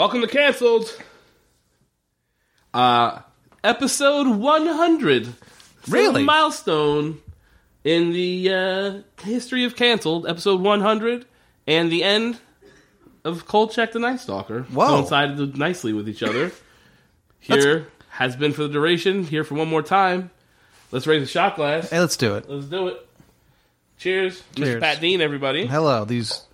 [0.00, 0.98] Welcome to Cancelled.
[2.72, 3.20] Uh,
[3.62, 5.26] episode 100.
[5.26, 5.32] So
[5.88, 6.22] Really?
[6.22, 7.20] a milestone
[7.84, 10.26] in the uh, history of Cancelled.
[10.26, 11.26] Episode 100
[11.66, 12.40] and the end
[13.26, 14.62] of Kolchak the Night Stalker.
[14.62, 14.88] Whoa.
[14.88, 16.50] Coincided nicely with each other.
[17.38, 19.24] Here has been for the duration.
[19.24, 20.30] Here for one more time.
[20.92, 21.90] Let's raise a shot glass.
[21.90, 22.48] Hey, let's do it.
[22.48, 23.06] Let's do it.
[23.98, 24.42] Cheers.
[24.54, 24.64] Mr.
[24.64, 24.80] Cheers.
[24.80, 25.66] Pat Dean, everybody.
[25.66, 26.46] Hello, these.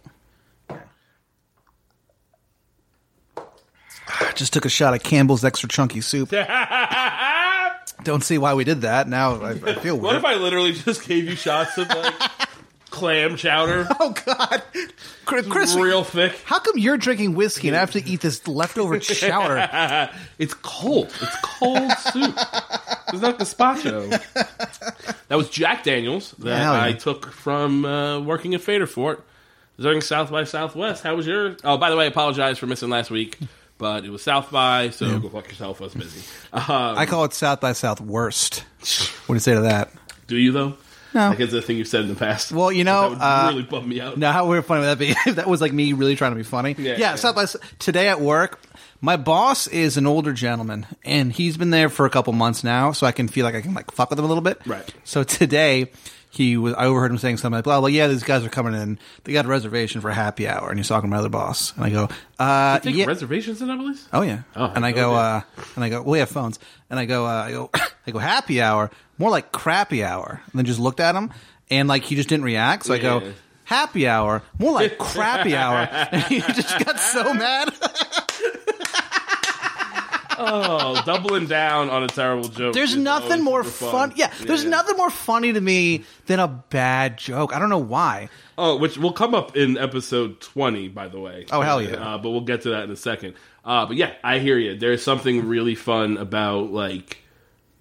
[4.35, 6.31] Just took a shot of Campbell's extra chunky soup.
[8.03, 9.09] Don't see why we did that.
[9.09, 10.03] Now I, I feel weird.
[10.03, 12.15] What if I literally just gave you shots of like
[12.91, 14.63] clam chowder, oh God,
[15.25, 16.39] Chris, Chris, real thick?
[16.45, 20.11] how come you're drinking whiskey and I have to eat this leftover chowder?
[20.39, 21.07] It's cold.
[21.21, 22.35] It's cold soup.
[23.09, 24.11] It's not gazpacho.
[25.29, 26.85] That was Jack Daniels that Hell yeah.
[26.85, 29.25] I took from uh, working at Fader Fort
[29.79, 31.03] during South by Southwest.
[31.03, 31.57] How was your?
[31.65, 33.39] Oh, by the way, I apologize for missing last week,
[33.79, 35.81] but it was South by, so go fuck yourself.
[35.81, 36.23] I was busy.
[36.53, 38.61] Um, I call it South by Southworst.
[39.27, 39.91] What do you say to that?
[40.27, 40.75] do you though?
[41.15, 41.31] No.
[41.31, 42.53] Like it's a thing you've said in the past.
[42.53, 44.19] Well, you know, that would uh, really bum me out.
[44.19, 45.15] Now, how weird funny would that be?
[45.27, 46.75] If that was like me really trying to be funny.
[46.77, 47.15] Yeah, Yeah, yeah.
[47.15, 47.47] South by
[47.79, 48.61] today at work,
[49.01, 52.93] my boss is an older gentleman, and he's been there for a couple months now,
[52.93, 54.61] so I can feel like I can like fuck with him a little bit.
[54.67, 54.93] Right.
[55.05, 55.91] So today,
[56.37, 56.75] he was.
[56.75, 58.99] I overheard him saying something like, "Well, well, yeah, these guys are coming in.
[59.25, 61.75] They got a reservation for a happy hour," and he's talking to my other boss,
[61.77, 63.07] and I go, uh, Take yeah.
[63.07, 64.09] reservations in that place?
[64.13, 64.43] Oh yeah.
[64.55, 65.21] Oh, and I go, okay.
[65.21, 65.41] uh,
[65.75, 66.59] and I go, well, we have phones.
[66.91, 67.71] And I go, uh, I go,
[68.07, 70.41] I go, happy hour, more like crappy hour.
[70.45, 71.33] And then just looked at him,
[71.71, 72.87] and like he just didn't react.
[72.87, 73.33] So I go,
[73.65, 75.89] happy hour, more like crappy hour.
[75.91, 77.73] And he just got so mad.
[80.49, 82.73] Oh, doubling down on a terrible joke.
[82.75, 84.13] There's nothing more super fun.
[84.17, 84.71] Yeah, there's Yeah.
[84.71, 87.55] nothing more funny to me than a bad joke.
[87.55, 88.29] I don't know why.
[88.57, 91.47] Oh, which will come up in episode 20, by the way.
[91.51, 91.97] Oh, hell yeah.
[91.97, 93.35] Uh, but we'll get to that in a second.
[93.65, 94.77] Uh, but yeah, I hear you.
[94.77, 97.19] There's something really fun about like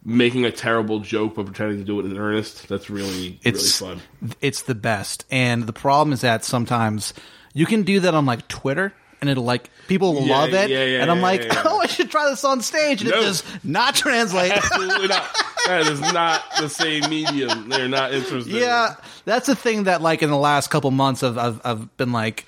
[0.04, 2.68] making a terrible joke but pretending to do it in earnest.
[2.68, 4.34] That's really It's really fun.
[4.42, 5.26] it's the best.
[5.32, 7.14] And the problem is that sometimes
[7.54, 8.94] you can do that on like Twitter.
[9.22, 11.54] And it'll like people will Yeah, love it, yeah, yeah, and I'm yeah, like, yeah,
[11.54, 11.64] yeah.
[11.66, 13.18] oh, I should try this on stage, and No.
[13.20, 14.52] it does not translate.
[14.52, 15.26] Absolutely not.
[15.66, 17.70] That is not the same medium.
[17.70, 18.54] They're not interested.
[18.54, 22.12] Yeah, that's the thing that like in the last couple months I've, I've I've been
[22.12, 22.46] like,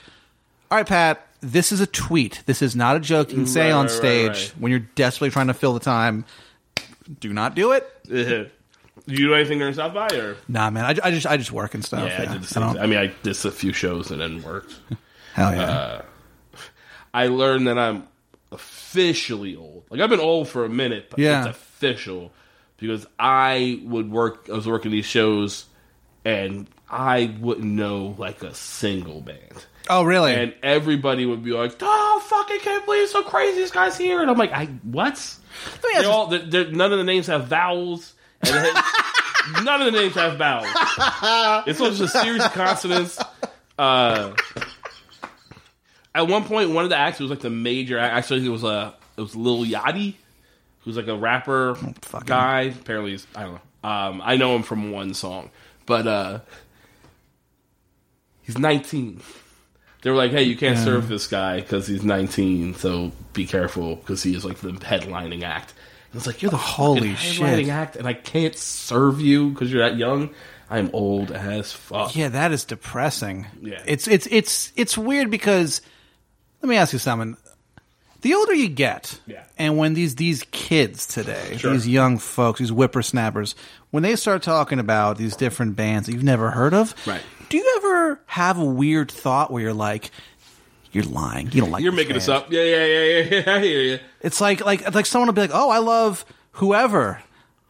[0.69, 2.43] all right, Pat, this is a tweet.
[2.45, 4.53] This is not a joke you can say Right, on right, right, stage right.
[4.59, 6.25] when you're desperately trying to fill the time.
[7.19, 7.91] Do not do it.
[8.07, 8.49] Do
[9.07, 10.35] you do anything during South by or?
[10.47, 12.03] Nah, man, I, I just I just work and stuff.
[12.07, 12.61] Yeah, I did the same.
[12.63, 14.75] don't- I mean, I did a few shows and then worked.
[15.33, 15.61] hell yeah.
[15.71, 16.01] Uh,
[17.13, 18.07] I learned that I'm
[18.51, 19.85] officially old.
[19.89, 21.39] Like I've been old for a minute, but Yeah.
[21.47, 22.31] it's official
[22.77, 24.47] because I would work.
[24.49, 25.65] I was working these shows,
[26.25, 29.65] and I wouldn't know like a single band.
[29.89, 30.33] oh, really?
[30.33, 33.55] And everybody would be like, "Oh, fucking can't believe it's so crazy!
[33.57, 35.35] This guy's here!" And I'm like, "I what?"
[35.81, 38.13] They all, they're, they're- none of the names have vowels.
[39.63, 40.67] None of the names have vowels.
[41.67, 43.17] It's all just a series of consonants.
[43.79, 44.33] Uh,
[46.17, 47.97] at one point, one of the acts was like the major.
[47.97, 50.15] act- Actually, it was a it was Lil Yachty,
[50.81, 52.61] who's like a rapper fucking- guy.
[52.63, 53.89] Apparently, he's, I don't know.
[53.89, 55.49] Um, I know him from one song,
[55.85, 56.39] but uh,
[58.41, 59.21] he's 19.
[60.01, 63.95] They were like, "Hey, you can't serve this guy because he's 19, so be careful
[63.95, 65.73] because he is like the headlining act."
[66.11, 67.41] And it's like you're the Holy fucking shit.
[67.43, 70.29] headlining act, and I can't serve you because you're that young.
[70.69, 72.15] I'm old as fuck.
[72.15, 73.47] yeah, that is depressing.
[73.61, 73.81] Yeah.
[73.85, 75.81] it's it's it's it's weird because
[76.61, 77.37] let me ask you something.
[78.21, 79.43] The older you get, Yeah.
[79.59, 81.71] and when these these kids today, Sure.
[81.73, 83.53] these young folks, these whippersnappers,
[83.91, 87.21] when they start talking about these different bands that you've never heard of, Right.
[87.49, 90.11] Do you ever have a weird thought where you're like,
[90.91, 92.43] you're lying, you don't like, You're this making this band.
[92.45, 92.51] up.
[92.51, 93.55] Yeah, yeah, yeah, yeah, yeah.
[93.55, 93.99] I hear you.
[94.21, 97.21] It's like like like someone will be like, oh, I love whoever.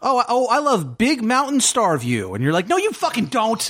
[0.01, 3.25] Oh, I- oh, I love Big Mountain Star View, and you're like, no, you fucking
[3.25, 3.69] don't.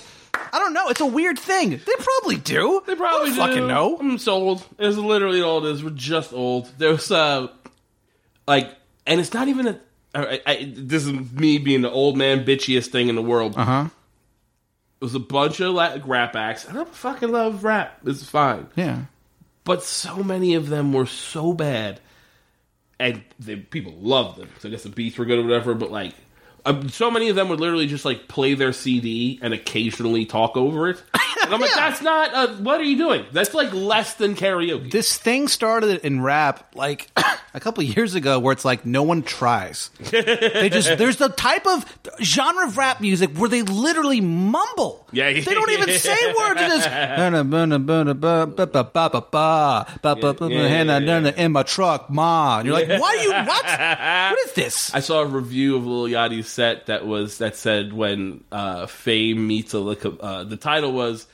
[0.54, 0.88] I don't know.
[0.90, 1.70] It's a weird thing.
[1.72, 2.82] They probably do.
[2.86, 3.98] They probably I don't fucking know.
[4.00, 4.66] I'm so old.
[4.80, 5.84] It's literally all it is.
[5.84, 6.70] We're just old.
[6.78, 7.48] There's uh,
[8.48, 8.70] like,
[9.06, 9.80] and it's not even a.
[10.16, 13.56] I, I, this is me being the old man bitchiest thing in the world.
[13.58, 13.90] Uh Uh-huh.
[15.00, 16.66] It was a bunch of like rap acts.
[16.66, 18.00] And I fucking love rap.
[18.06, 19.02] It's fine, Yeah.
[19.64, 22.00] but so many of them were so bad,
[23.00, 24.50] and they, people loved them.
[24.60, 25.76] So I guess the beats were good or whatever.
[25.76, 26.16] But like,
[26.68, 30.56] um, so many of them would literally just like play their CD and occasionally talk
[30.58, 31.02] over it.
[31.44, 31.90] And I'm like, Yeah.
[31.90, 32.34] that's not.
[32.34, 33.26] Uh, what are you doing?
[33.32, 34.92] That's like less than karaoke.
[34.92, 36.76] This thing started in rap.
[36.76, 37.10] Like,
[37.54, 39.90] a couple years ago where it's like no one tries.
[40.12, 41.86] they just there's the type of
[42.22, 45.08] genre of rap music where they literally mumble.
[45.12, 46.62] Yeah, they don't even say words.
[46.62, 46.88] It just
[51.38, 52.60] in my truck, ma.
[52.60, 53.66] And you're like, why you what?
[53.66, 54.94] What is this?
[54.94, 59.46] I saw a review of Lil Yachty's set that was that said when uh, fame
[59.46, 61.28] meets a uh, the title was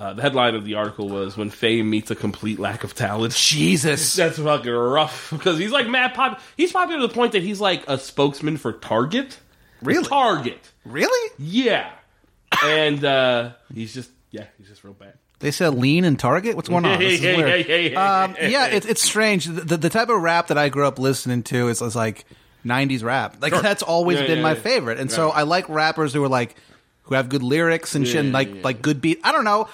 [0.00, 3.34] uh, the headline of the article was when fame meets a complete lack of talent.
[3.34, 6.40] Jesus, That's fucking rough because he's like mad pop.
[6.56, 9.38] He's popular to the point that he's like a spokesman for Target.
[9.82, 10.08] Really?
[10.08, 10.72] Target.
[10.86, 11.30] really?
[11.38, 11.92] Yeah.
[12.64, 15.18] And uh, he's just yeah, he's just real bad.
[15.40, 16.56] They said lean and Target.
[16.56, 16.98] What's going on?
[16.98, 17.94] This is weird.
[17.94, 19.44] Um, yeah, it's it's strange.
[19.44, 22.24] The, the, the type of rap that I grew up listening to is, is like
[22.64, 23.36] '90s rap.
[23.40, 23.62] Like Sure.
[23.62, 24.60] that's always Yeah, been yeah, my yeah.
[24.60, 24.98] favorite.
[24.98, 26.54] And so I like rappers who are like
[27.04, 29.20] who have good lyrics and shit, and like like good beat.
[29.24, 29.68] I don't know,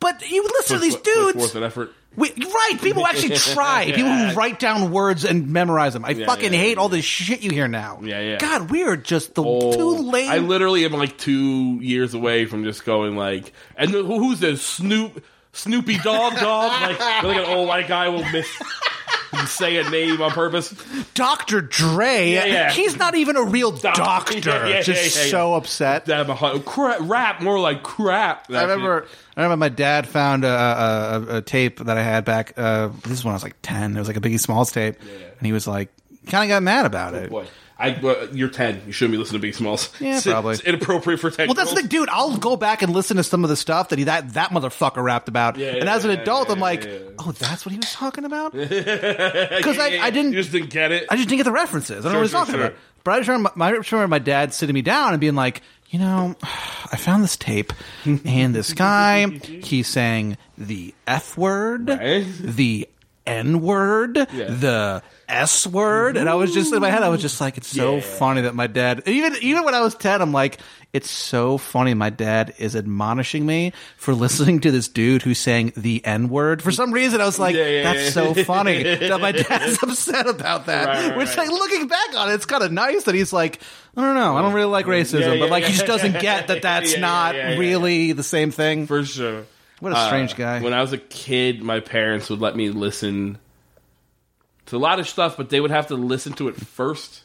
[0.00, 1.36] but you listen to these dudes.
[1.38, 1.92] forth an effort.
[2.16, 3.84] We, right, people who actually try.
[3.92, 6.04] People who write down words and memorize them.
[6.04, 8.00] I fucking hate all this shit you hear now.
[8.02, 8.38] Yeah, yeah.
[8.38, 10.28] God, we are just the Oh, too late.
[10.28, 14.62] I literally am like two years away from just going like, and who- who's this
[14.62, 15.22] Snoop
[15.52, 16.72] Snoopy Dog Dog?
[16.82, 18.48] Like, like an old white guy will miss
[19.46, 20.70] say a name on purpose.
[21.14, 21.60] Dr.
[21.60, 22.70] Dre, Yeah, yeah.
[22.70, 24.38] he's not even a real Doc- doctor.
[24.48, 25.30] Yeah, yeah, just yeah, yeah.
[25.30, 26.04] so upset.
[26.06, 28.50] Damn, a hu- crap, rap more like crap.
[28.50, 29.06] I remember.
[29.36, 32.54] I remember my dad found a, a, a, a tape that I had back.
[32.56, 33.94] Uh, this is when I was like ten.
[33.96, 34.96] It was like a Biggie Smalls tape,
[35.38, 35.90] and he was like,
[36.26, 37.30] kind of got mad about it.
[37.30, 37.46] Boy,
[37.80, 38.82] I uh, you're ten.
[38.86, 39.92] You shouldn't be listening to Big Smalls.
[40.00, 40.54] Yeah, it's, probably.
[40.54, 41.46] It's inappropriate for ten.
[41.46, 42.08] Well, that's the thing, dude.
[42.08, 45.02] I'll go back and listen to some of the stuff that he that that motherfucker
[45.02, 46.98] rapped about, Yeah, and as an adult, yeah, I'm like, yeah, yeah.
[47.20, 48.52] oh, that's what he was talking about.
[48.52, 51.06] because I- I didn't- You just didn't get it.
[51.10, 52.04] I just didn't get the references.
[52.04, 52.78] I don't know what he's Sure, talking sure, about.
[53.04, 55.62] But I just remember my, I remember my dad sitting me down and being like,
[55.90, 57.72] you know, I found this tape,
[58.04, 62.26] and this guy, he's saying the F word, Right.
[62.40, 62.88] the
[63.28, 67.40] N word, the S word, and I was just in my head, I was just
[67.40, 68.00] like, it's so Yeah.
[68.00, 70.58] funny that my dad, even even when I was ten, I'm like,
[70.94, 71.92] it's so funny.
[71.92, 76.62] My dad is admonishing me for listening to this dude who's saying the N word.
[76.62, 78.32] For some reason, I was like, Yeah, yeah, that's yeah.
[78.32, 80.86] so funny that my dad's upset about that.
[80.86, 81.38] Right, right, Which, right.
[81.46, 83.60] like, looking back on it, it's kind of nice that he's like,
[83.96, 86.20] I don't know, I don't really like racism, Yeah, yeah, but like he just doesn't
[86.20, 87.58] get that that's Yeah, yeah, not yeah, yeah.
[87.58, 88.86] really the same thing.
[88.86, 89.44] for sure.
[89.80, 90.60] What a strange Uh, guy.
[90.60, 93.38] When I was a kid, my parents would let me listen
[94.66, 97.22] to a lot of stuff, but they would have to listen to it first.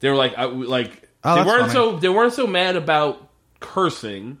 [0.00, 1.72] They were like, I, like Oh, they weren't funny.
[1.72, 3.28] so they weren't so mad about
[3.60, 4.38] cursing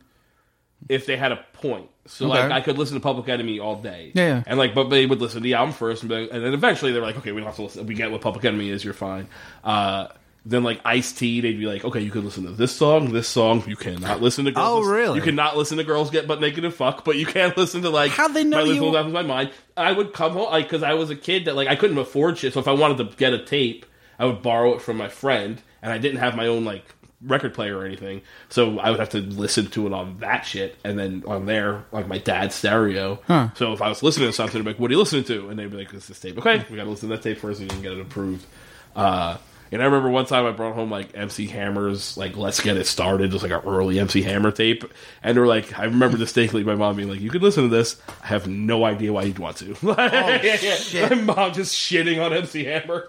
[0.88, 1.88] if they had a point.
[2.06, 4.12] So like I could listen to Public Enemy all day.
[4.14, 4.42] Yeah, yeah.
[4.46, 6.92] And like, but they would listen to the album first, and, like- and then eventually
[6.92, 7.86] they were like, okay, we don't have to listen.
[7.86, 8.84] We get what Public Enemy is.
[8.84, 9.26] You're fine.
[9.64, 10.08] Uh,
[10.48, 13.26] then like Ice T, they'd be like, okay, you can listen to this song, this
[13.26, 13.64] song.
[13.66, 14.86] You cannot listen to girls.
[14.86, 15.16] Oh, really?
[15.18, 17.90] You cannot listen to girls get butt naked and fuck, but you can't listen to
[17.90, 19.50] like How'd they know my you- little left my mind.
[19.76, 22.38] I would come home like because I was a kid that like I couldn't afford
[22.38, 22.54] shit.
[22.54, 23.84] So if I wanted to get a tape,
[24.20, 26.84] I would borrow it from my friend, and I didn't have my own like
[27.22, 28.22] record player or anything.
[28.48, 31.84] So I would have to listen to it on that shit, and then on there
[31.90, 33.18] like my dad's stereo.
[33.56, 35.48] So if I was listening to something, I'd be like, "What are you listening to?"
[35.48, 37.38] And they'd be like, "It's this tape." Okay, we got to listen to that tape
[37.38, 38.46] first, so you can get it approved.
[38.94, 39.36] Uh,
[39.72, 42.86] and I remember one time I brought home like MC Hammer's like "Let's Get It
[42.86, 44.84] Started," just like an early MC Hammer tape,
[45.22, 48.00] and were like, I remember distinctly my mom being like, "You could listen to this."
[48.22, 49.76] I have no idea why you'd want to.
[49.86, 51.10] Oh, shit.
[51.10, 53.08] My mom just shitting on MC Hammer.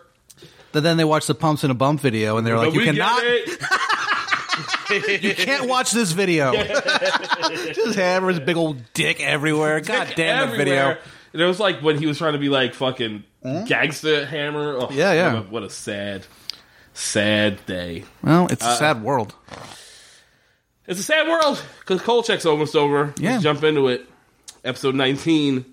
[0.72, 2.84] But then they watched the Pumps in a Bump video and they're like, But you
[2.92, 3.24] cannot,
[5.24, 6.54] you can't watch this video.
[7.74, 9.80] Just hammers big old dick everywhere.
[9.82, 10.98] God damn the video.
[11.34, 14.78] And it was like when he was trying to be like fucking gangsta Hammer.
[14.80, 15.34] Oh, Yeah, yeah.
[15.34, 16.26] What a, what a sad,
[16.98, 18.04] sad day.
[18.24, 19.36] Well, it's a Uh, sad world.
[20.88, 23.14] It's a sad world because Kolchak's almost over.
[23.20, 23.32] Yeah.
[23.34, 24.08] Let's jump into it.
[24.64, 25.66] Episode 19,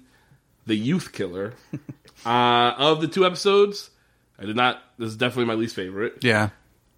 [0.67, 1.55] The Youth Killer.
[2.27, 3.91] uh, of the two episodes,
[4.39, 4.83] I did not.
[4.99, 6.19] This is definitely my least favorite.
[6.23, 6.51] Yeah.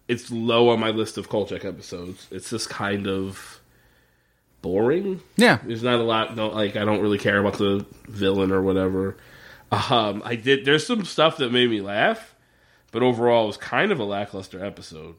[0.07, 2.27] It's low on my list of Kolchak episodes.
[2.31, 3.59] It's just kind of
[4.61, 5.21] boring.
[5.35, 5.59] Yeah.
[5.63, 6.35] There's not a lot.
[6.35, 9.17] No, like I don't really care about the villain or whatever.
[9.71, 10.65] Um, I did.
[10.65, 12.33] There's some stuff that made me laugh,
[12.97, 15.13] but overall, it was kind of a lackluster episode.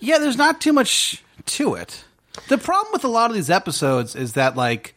[0.00, 2.04] Yeah, there's not too much to it.
[2.48, 4.94] The problem with a lot of these episodes is that like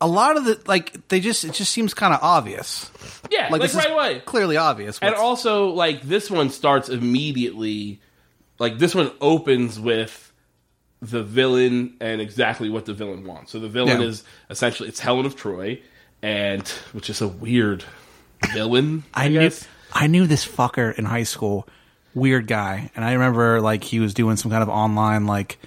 [0.00, 2.90] a lot of the like they just it just seems kind of obvious.
[3.30, 4.18] Yeah, like, this right away.
[4.26, 4.98] Clearly obvious.
[5.00, 8.00] And also, like this one starts immediately.
[8.58, 10.32] Like this one opens with
[11.00, 13.52] the villain and exactly what the villain wants.
[13.52, 14.08] So the villain Yeah.
[14.08, 15.80] is essentially it's Helen of Troy,
[16.22, 17.84] and which is a weird
[18.52, 19.04] villain.
[19.14, 19.68] I, I knew guess.
[19.96, 21.66] I knew this fucker in high school,
[22.14, 25.58] weird guy, and I remember like he was doing some kind of online like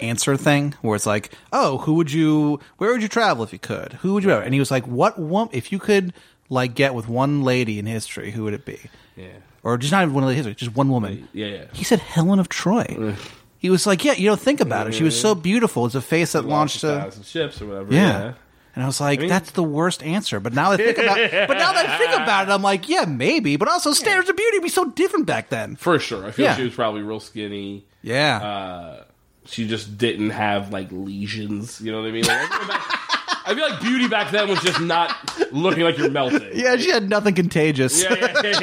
[0.00, 3.60] answer thing where it's like, oh, who would you, where would you travel if you
[3.60, 3.92] could?
[4.02, 5.14] Who would you, and he was like, what
[5.52, 6.12] if you could
[6.48, 8.80] like get with one lady in history, who would it be?
[9.16, 9.28] Yeah.
[9.62, 11.28] Or just not even one lady in history, just one woman.
[11.32, 11.64] Yeah, yeah.
[11.72, 13.14] He said Helen of Troy.
[13.58, 14.94] he was like, yeah, you know, think about it.
[14.94, 15.86] She was so beautiful.
[15.86, 17.94] It's a face that launched a a thousand ships or whatever.
[17.94, 18.00] yeah.
[18.22, 18.34] Yeah.
[18.74, 20.40] And I was like, mean- that's the worst answer.
[20.40, 22.88] But now that I think about, but now that I think about it, I'm like,
[22.88, 23.56] yeah, maybe.
[23.56, 25.76] But also, standards of beauty would be so different back then.
[25.76, 26.24] For sure.
[26.26, 26.56] I feel Yeah.
[26.56, 27.84] she was probably real skinny.
[28.02, 29.04] Yeah, Uh,
[29.44, 31.80] she just didn't have like lesions.
[31.80, 32.24] You know what I mean?
[32.24, 35.14] Like, I, feel back- I feel like beauty back then was just not
[35.52, 36.50] looking like you're melting.
[36.54, 38.02] yeah, she had nothing contagious.
[38.02, 38.60] yeah, yeah, yeah,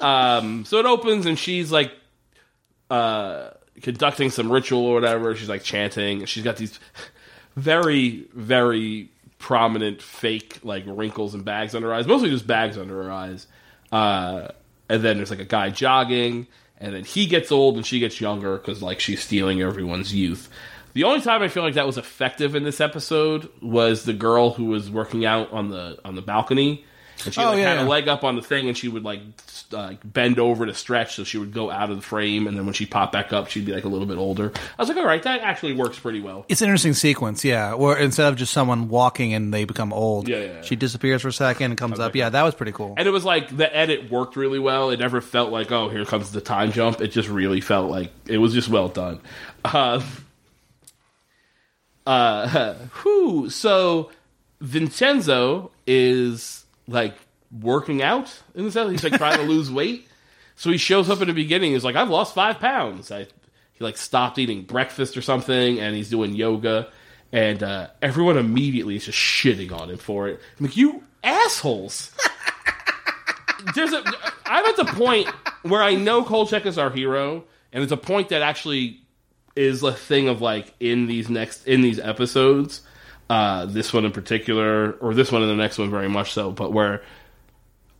[0.00, 0.36] yeah.
[0.38, 1.92] Um, so it opens and she's like
[2.90, 3.50] uh,
[3.82, 5.34] conducting some ritual or whatever.
[5.34, 6.24] She's like chanting.
[6.26, 6.78] She's got these
[7.56, 9.08] very, very
[9.38, 13.46] prominent fake like wrinkles and bags under her eyes, mostly just bags under her eyes.
[13.90, 14.48] Uh,
[14.88, 16.46] and then there's like a guy jogging,
[16.78, 20.48] and then he gets old and she gets younger because like she's stealing everyone's youth.
[20.92, 24.52] The only time I feel like that was effective in this episode was the girl
[24.52, 26.84] who was working out on the on the balcony,
[27.24, 27.84] and she Oh, like, yeah, had yeah.
[27.84, 29.20] a leg up on the thing, and she would like
[29.72, 32.64] uh, bend over to stretch, so she would go out of the frame, and then
[32.66, 34.52] when she popped back up, she'd be like a little bit older.
[34.78, 36.44] I was like, all right, that actually works pretty well.
[36.48, 37.74] It's an interesting sequence, yeah.
[37.74, 41.28] Where instead of just someone walking and they become old, Yeah, yeah, she disappears for
[41.28, 42.14] a second and comes up.
[42.14, 42.94] Yeah, that was pretty cool.
[42.96, 44.90] And it was like the edit worked really well.
[44.90, 47.00] It never felt like, oh, here comes the time jump.
[47.00, 49.20] It just really felt like it was just well done.
[49.64, 50.00] Uh,
[52.06, 53.50] uh, whew.
[53.50, 54.10] So
[54.60, 57.14] Vincenzo is like
[57.50, 58.90] working out in this episode.
[58.92, 60.08] He's like trying to lose weight.
[60.56, 61.72] So he shows up in the beginning.
[61.72, 63.10] He's like, I've lost five pounds.
[63.12, 63.26] I,
[63.74, 66.88] he like stopped eating breakfast or something, and he's doing yoga.
[67.32, 70.40] And uh, everyone immediately is just shitting on him for it.
[70.58, 72.12] I'm like, you assholes!
[73.74, 74.02] There's a.
[74.46, 75.28] I'm at the point
[75.62, 79.00] where I know Kolchak is our hero, and it's a point that actually
[79.56, 82.82] is a thing of like in these next in these episodes.
[83.28, 86.50] Uh, this one in particular, or this one and the next one very much so,
[86.52, 87.02] but where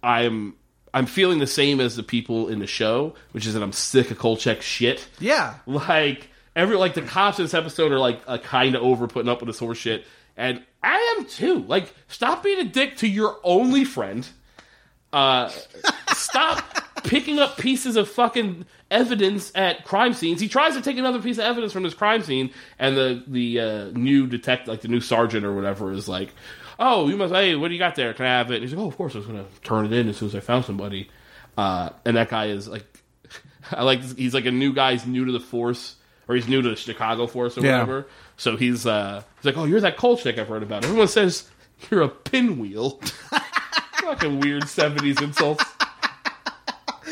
[0.02, 0.54] I'm
[0.95, 4.11] I'm feeling the same as the people in the show, which is that I'm sick
[4.11, 5.06] of Kolchak shit.
[5.18, 9.09] yeah, Like every like the cops in this episode are like uh, kind of over
[9.09, 10.04] putting up with this horse shit,
[10.37, 11.59] and I am too.
[11.66, 14.26] Like, stop being a dick to your only friend.
[15.12, 15.50] Uh,
[16.14, 16.62] stop
[17.06, 20.40] picking up pieces of fucking evidence at crime scenes.
[20.40, 23.60] He tries to take another piece of evidence from this crime scene, and the the
[23.60, 26.30] uh, new detective, like the new sergeant or whatever, is like,
[26.78, 27.32] "Oh, you must.
[27.32, 28.12] Hey, what do you got there?
[28.12, 29.14] Can I have it?" And he's like, "Oh, of course.
[29.14, 31.08] I was going to turn it in as soon as I found somebody."
[31.56, 32.84] Uh, and that guy is like,
[33.72, 34.02] I like.
[34.16, 34.92] He's like a new guy.
[34.92, 35.96] He's new to the force,
[36.28, 37.72] or he's new to the Chicago force or Yeah.
[37.80, 38.06] whatever.
[38.36, 41.48] So he's uh, he's like, "Oh, you're that Kolchak I've heard about." Everyone says
[41.90, 43.00] you're a pinwheel.
[44.02, 45.64] Fucking weird '70s insults.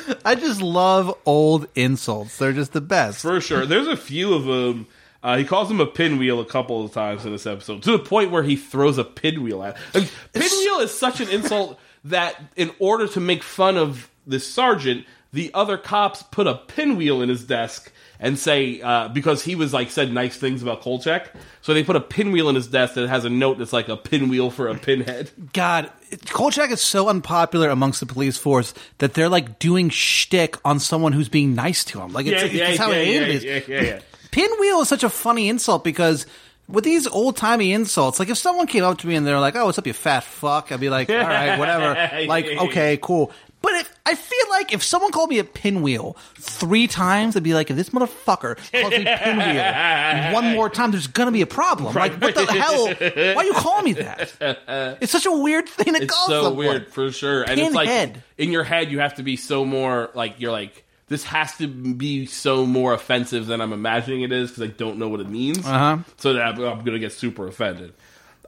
[0.25, 2.38] I just love old insults.
[2.38, 3.23] They're just the best.
[3.23, 3.66] For sure.
[3.66, 4.87] There's a few of them.
[5.23, 7.99] Uh, he calls him a pinwheel a couple of times in this episode, to the
[7.99, 9.76] point where he throws a pinwheel at.
[9.94, 15.06] Like, pinwheel is such an insult that, in order to make fun of this sergeant,
[15.34, 19.74] the other cops put a pinwheel in his desk and say uh, because he was
[19.74, 23.08] like said nice things about Kolchak, so they put a pinwheel in his desk that
[23.08, 25.30] has a note that's like a pinwheel for a pinhead.
[25.52, 25.90] God,
[26.26, 31.12] Kolchak is so unpopular amongst the police force that they're like doing shtick on someone
[31.12, 32.12] who's being nice to him.
[32.12, 33.44] Like it's, it's how yeah, it yeah, is.
[33.44, 34.00] yeah, yeah, yeah.
[34.30, 36.26] Pinwheel is such a funny insult because
[36.68, 39.56] with these old timey insults, like if someone came up to me and they're like,
[39.56, 41.94] "Oh, what's up, you fat fuck?" I'd be like, "All right, whatever."
[42.26, 43.32] Like, okay, cool.
[43.64, 47.54] But if I feel like if someone called me a pinwheel three times, I'd be
[47.54, 51.94] like, if this motherfucker calls me pinwheel one more time, there's gonna be a problem.
[51.94, 52.87] Like, what the hell?
[52.88, 54.99] Why are you calling me that?
[55.00, 56.56] It's such a weird thing to It's call It's so someone.
[56.59, 57.42] weird for sure.
[57.42, 58.23] And it's like Pinhead.
[58.37, 61.66] in your head, you have to be so more like you're like this has to
[61.66, 65.28] be so more offensive than I'm imagining it is because I don't know what it
[65.30, 65.59] means.
[65.66, 65.99] Uh-huh.
[66.18, 67.94] So that I'm, I'm gonna get super offended.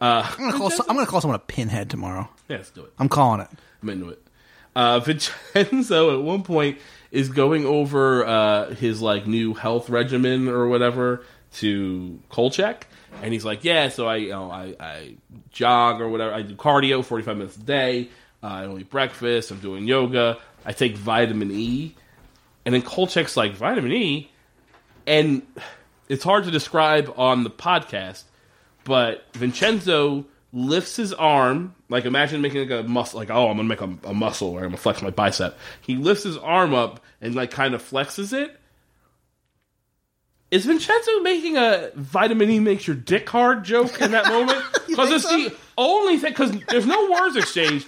[0.00, 2.28] Uh, I'm gonna, some- I'm gonna call someone a pinhead tomorrow.
[2.48, 2.92] yeah, let's do it.
[2.98, 3.48] I'm calling it.
[3.82, 4.22] I'm into it.
[4.76, 5.00] Uh,
[5.54, 6.78] Vincenzo at one point
[7.10, 12.86] is going over uh, his like new health regimen or whatever to Kolchak,
[13.22, 15.14] and he's like, "Yeah, so I, you know, I, I
[15.50, 16.34] jog or whatever.
[16.34, 18.10] I do cardio, 45 minutes a day.
[18.42, 19.50] Uh, I don't eat breakfast.
[19.50, 20.36] I'm doing yoga.
[20.64, 21.94] I take vitamin E."
[22.66, 24.30] And then Kolchak's like, "Vitamin E,"
[25.06, 25.40] and
[26.10, 28.24] it's hard to describe on the podcast,
[28.84, 33.68] but Vincenzo lifts his arm, like imagine making like a muscle, like oh, I'm gonna
[33.68, 35.56] make a, a muscle or I'm gonna flex my bicep.
[35.82, 38.58] He lifts his arm up and like kind of flexes it.
[40.50, 44.64] Is Vincenzo making a vitamin E makes your dick hard joke in that moment?
[44.86, 45.36] Because it's so?
[45.36, 46.30] the only thing.
[46.30, 47.86] Because there's no words exchanged.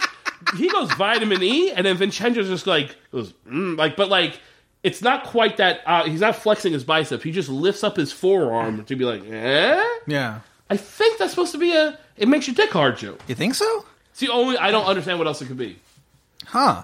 [0.55, 4.39] He goes vitamin E, and then Vincenzo's just like goes mm, like, but like.
[4.81, 5.81] It's not quite that.
[5.85, 7.21] Uh, he's not flexing his bicep.
[7.21, 10.39] He just lifts up his forearm to be like, "Eh." Yeah.
[10.69, 13.19] I think that's supposed to be a "it makes your dick hard" joke.
[13.27, 13.85] You think so?
[14.11, 15.77] It's the only I don't understand what else it could be.
[16.45, 16.83] Huh.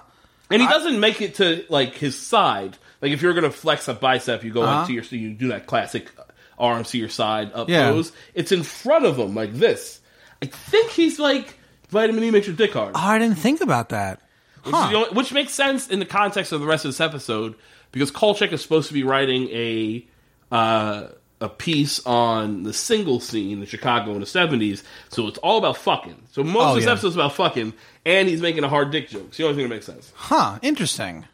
[0.50, 2.76] And he doesn't make it to like his side.
[3.02, 4.90] Like if you're gonna flex a bicep, you go Uh-huh.
[4.92, 6.10] your so you do that classic
[6.58, 7.90] arm to your side up Yeah.
[7.90, 8.12] pose.
[8.34, 10.00] It's in front of him like this.
[10.42, 11.58] I think he's like
[11.90, 12.92] vitamin E makes your dick hard.
[12.94, 14.20] Oh, I didn't think about that.
[14.64, 14.88] Which, Huh.
[14.90, 17.54] the only- which makes sense in the context of the rest of this episode
[17.92, 20.06] because Kolchak is supposed to be writing a
[20.50, 21.08] uh,
[21.40, 24.82] a piece on the single scene in Chicago in the seventies.
[25.10, 26.16] So it's all about fucking.
[26.32, 26.92] So most Oh, of this yeah.
[26.92, 27.72] episode is about fucking,
[28.04, 29.26] and he's making a hard dick joke.
[29.28, 30.12] It's the only thing that makes sense.
[30.14, 30.58] Huh.
[30.62, 31.24] Interesting.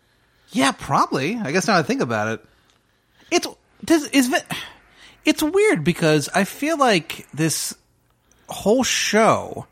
[0.50, 1.36] Yeah, probably.
[1.36, 2.44] I guess now I think about it,
[3.30, 3.46] it's
[3.84, 4.44] does is it,
[5.24, 7.74] it's weird because I feel like this
[8.48, 9.66] whole show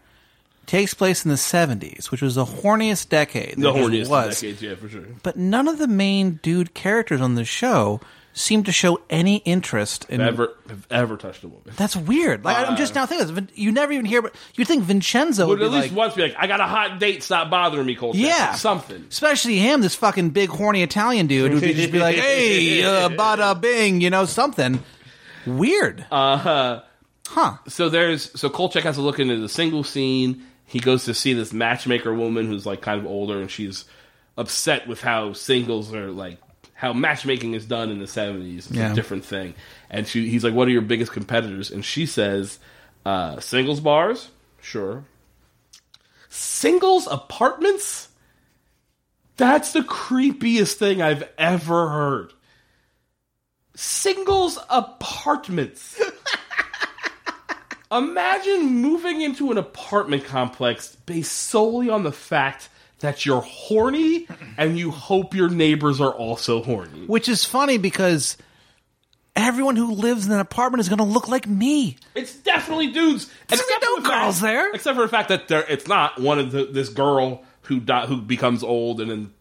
[0.67, 3.57] takes place in the seventies, which was the horniest decade.
[3.57, 4.41] The horniest was.
[4.41, 5.03] decades, yeah, for sure.
[5.23, 8.01] But none of the main dude characters on the show
[8.33, 10.21] seem to show any interest in.
[10.21, 11.73] Ever have ever touched a woman?
[11.77, 12.45] That's weird.
[12.45, 13.59] Like I'm just now thinking, of this.
[13.59, 14.23] you never even hear.
[14.23, 16.61] But you think Vincenzo would Would be at least like, once be like, "I got
[16.61, 17.23] a hot date.
[17.23, 19.05] Stop bothering me, Kolchak." Yeah, something.
[19.09, 23.09] Especially him, this fucking big horny Italian dude, who would just be like, "Hey, uh,
[23.11, 24.83] bada bing," you know, something
[25.47, 26.05] weird.
[26.11, 26.81] Uh,
[27.27, 27.57] huh?
[27.69, 30.45] so there's so Kolchak has to look into the single scene.
[30.67, 33.85] He goes to see this matchmaker woman who's like kind of older, and she's
[34.37, 36.39] upset with how singles are like
[36.81, 38.67] how matchmaking is done in the seventies.
[38.69, 38.93] It's Yeah.
[38.93, 39.53] a different thing.
[39.91, 42.59] And she, he's like, "What are your biggest competitors?" And she says,
[43.05, 44.31] uh, "Singles bars,
[44.63, 45.05] sure.
[46.31, 48.09] Singles apartments."
[49.37, 52.33] That's the creepiest thing I've ever heard.
[53.75, 56.01] Singles apartments.
[57.93, 62.69] Imagine moving into an apartment complex based solely on the fact
[63.01, 64.27] that you're horny
[64.57, 67.07] and you hope your neighbors are also horny.
[67.07, 68.37] Which is funny because
[69.37, 71.97] everyone who lives in an apartment is going to look like me.
[72.15, 73.31] It's definitely dudes.
[73.49, 74.73] There's Except no for the fact- girls there.
[74.73, 78.07] Except for the fact that there, it's not one of the, this girl who di-
[78.07, 79.33] who becomes old and then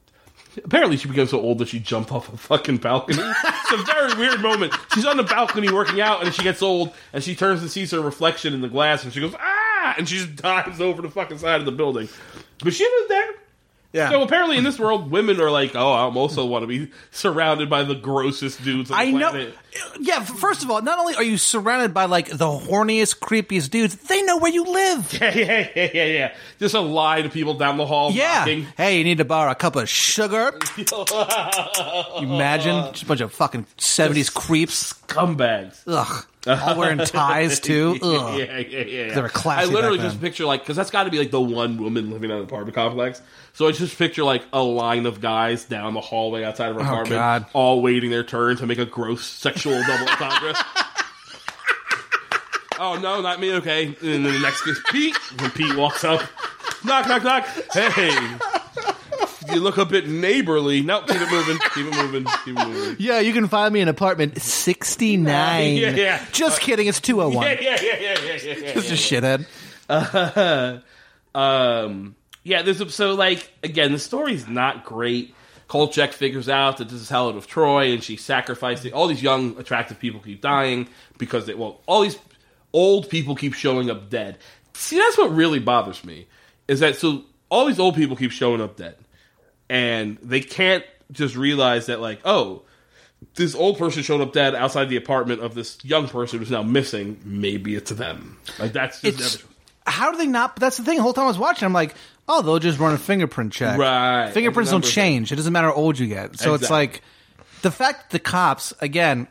[0.64, 3.18] apparently she becomes so old that she jumped off a fucking balcony.
[3.22, 4.74] it's a very weird moment.
[4.94, 7.92] She's on the balcony working out and she gets old and she turns and sees
[7.92, 11.10] her reflection in the glass and she goes ah and she just dives over the
[11.10, 12.08] fucking side of the building.
[12.64, 13.30] But she was there.
[13.92, 14.12] Yeah.
[14.12, 17.72] So apparently in this world, women are like, oh, I also want to be surrounded
[17.72, 19.52] by the grossest dudes on the I know.
[20.00, 20.24] Yeah.
[20.24, 24.22] First of all, not only are you surrounded by like the horniest, creepiest dudes, they
[24.22, 25.12] know where you live.
[25.20, 26.36] Yeah, yeah, yeah, yeah, yeah.
[26.60, 28.40] Just a line of people down the hall Yeah.
[28.40, 28.68] knocking.
[28.78, 30.54] Hey, you need to borrow a cup of sugar?
[32.18, 34.94] Imagine just a bunch of fucking seventies creeps.
[34.94, 35.82] Scumbags.
[35.88, 36.26] Ugh.
[36.64, 37.98] All wearing ties too.
[38.02, 38.80] Yeah, yeah, yeah.
[38.82, 39.14] yeah.
[39.14, 41.32] They were classy I literally back just picture like because that's got to be like
[41.32, 43.22] the one woman living in an apartment complex.
[43.54, 46.82] So I just picture like a line of guys down the hallway outside of her
[46.82, 47.46] oh, apartment, Oh, God.
[47.54, 50.54] all waiting their turn to make a gross sexual double entendre.
[52.80, 53.54] oh no, not me.
[53.54, 55.16] Okay, and then the next is Pete.
[55.40, 56.22] When Pete walks up,
[56.84, 57.46] knock, knock, knock.
[57.74, 58.38] Hey.
[59.54, 60.82] You look a bit neighborly.
[60.82, 61.58] No, keep it moving.
[61.74, 62.26] Keep it moving.
[62.46, 62.96] Keep it moving.
[63.00, 65.76] Yeah, you can find me in apartment 69.
[65.76, 66.26] Yeah, yeah.
[66.32, 67.44] Just kidding, it's 201.
[67.44, 68.74] Yeah, yeah, yeah, yeah, yeah, yeah, yeah.
[68.74, 69.46] Just a shithead.
[71.36, 75.34] um yeah there's a, so like again the story's not great
[75.68, 78.94] Kolchak figures out that this is Helen of Troy and she sacrificed it.
[78.94, 82.18] all these young attractive people keep dying because they well all these
[82.74, 84.38] old people keep showing up dead
[84.74, 86.28] see that's what really bothers me
[86.68, 88.96] is that so all these old people keep showing up dead
[89.70, 92.62] and they can't just realize that like oh
[93.36, 96.64] this old person showed up dead outside the apartment of this young person who's now
[96.64, 99.54] missing maybe it's them like that's just It's, never
[99.90, 100.56] how do they not?
[100.56, 100.98] That's the thing.
[100.98, 101.96] The whole time I was watching, I'm like,
[102.28, 103.78] oh, they'll just run a fingerprint check.
[103.78, 104.32] Right.
[104.32, 105.32] Fingerprints don't change.
[105.32, 106.40] It doesn't matter how old you get.
[106.40, 107.02] So it's like
[107.62, 109.28] the fact that the cops again.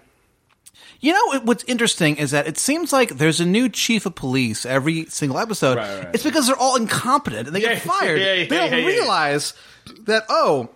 [1.00, 4.66] You know what's interesting is that it seems like there's a new chief of police
[4.66, 5.76] every single episode.
[5.76, 6.10] Right, right.
[6.12, 8.20] It's because they're all incompetent and they get fired.
[8.20, 8.86] yeah, yeah, they don't yeah, yeah.
[8.86, 9.54] realize
[10.06, 10.70] that oh,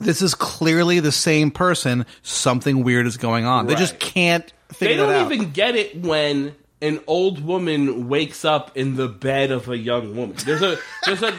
[0.00, 2.06] this is clearly the same person.
[2.22, 3.66] Something weird is going on.
[3.66, 8.76] They just can't figure They don't even get it when an old woman wakes up
[8.76, 10.36] in the bed of a young woman.
[10.44, 11.32] There's a there's a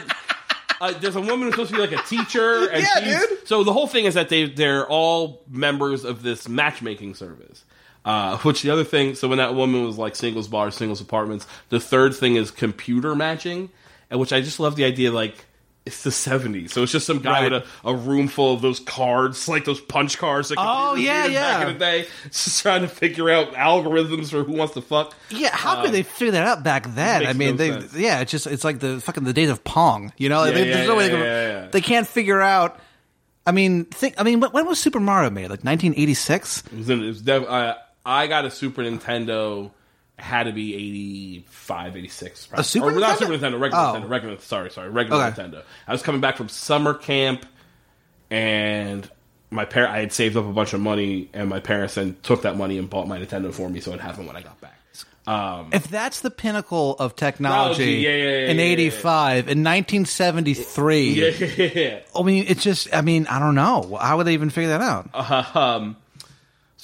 [0.80, 3.48] uh, there's a woman who's supposed to be like a teacher, and Yeah, she's, dude.
[3.48, 7.64] so the whole thing is that they they're all members of this matchmaking service.
[8.04, 11.46] Uh, which the other thing, so when that woman was like singles bars, singles apartments,
[11.70, 13.70] the third thing is computer matching,
[14.10, 15.46] and which I just love the idea like.
[15.86, 17.52] It's the '70s, so it's just some guy Right.
[17.52, 20.48] with a, a room full of those cards, like those punch cards.
[20.48, 21.66] That Oh, computers yeah, Back yeah.
[21.66, 25.14] in the day, just trying to figure out algorithms for who wants to fuck.
[25.28, 27.26] Yeah, how could they um, figure that out back then?
[27.26, 27.94] I mean, no they sense.
[27.96, 30.14] yeah, it's just it's like the fucking the days of Pong.
[30.16, 31.68] You know, Yeah, They- yeah, there's no way they, can, yeah, yeah.
[31.70, 32.80] they can't figure out.
[33.46, 34.14] I mean, think.
[34.16, 35.50] I mean, when when was Super Mario made?
[35.50, 36.62] Like 1986.
[36.72, 37.74] It was in, it was def- I,
[38.06, 39.70] I got a Super Nintendo
[40.18, 42.46] had to be 85, 86.
[42.46, 42.60] Probably.
[42.60, 43.94] A Super or not Super Nintendo, regular Oh.
[44.00, 44.38] Nintendo, regular.
[44.38, 45.42] Sorry, sorry, regular Okay.
[45.42, 45.62] Nintendo.
[45.88, 47.44] I was coming back from summer camp,
[48.30, 49.10] and
[49.50, 52.42] my par I had saved up a bunch of money, and my parents then took
[52.42, 54.70] that money and bought my Nintendo for me, so it happened when I got back.
[55.72, 58.70] If that's the pinnacle of technology yeah, yeah, yeah, in yeah, yeah.
[58.72, 61.10] '85, in 1973,
[61.74, 62.00] Yeah.
[62.14, 63.96] I mean, it's just, I mean, I don't know.
[64.00, 65.56] How would they even figure that out?
[65.56, 65.96] um,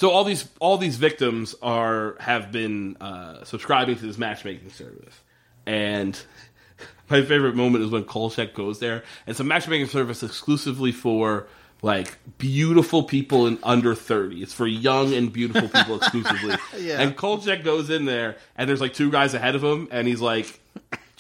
[0.00, 5.20] so all these all these victims are have been uh, subscribing to this matchmaking service,
[5.66, 6.18] and
[7.10, 9.04] my favorite moment is when Kolchak goes there.
[9.26, 11.46] It's a matchmaking service exclusively for
[11.82, 17.00] like beautiful people in under 30 it's for young and beautiful people exclusively Yeah.
[17.00, 20.20] and Kolchak goes in there and there's like two guys ahead of him and he's
[20.20, 20.60] like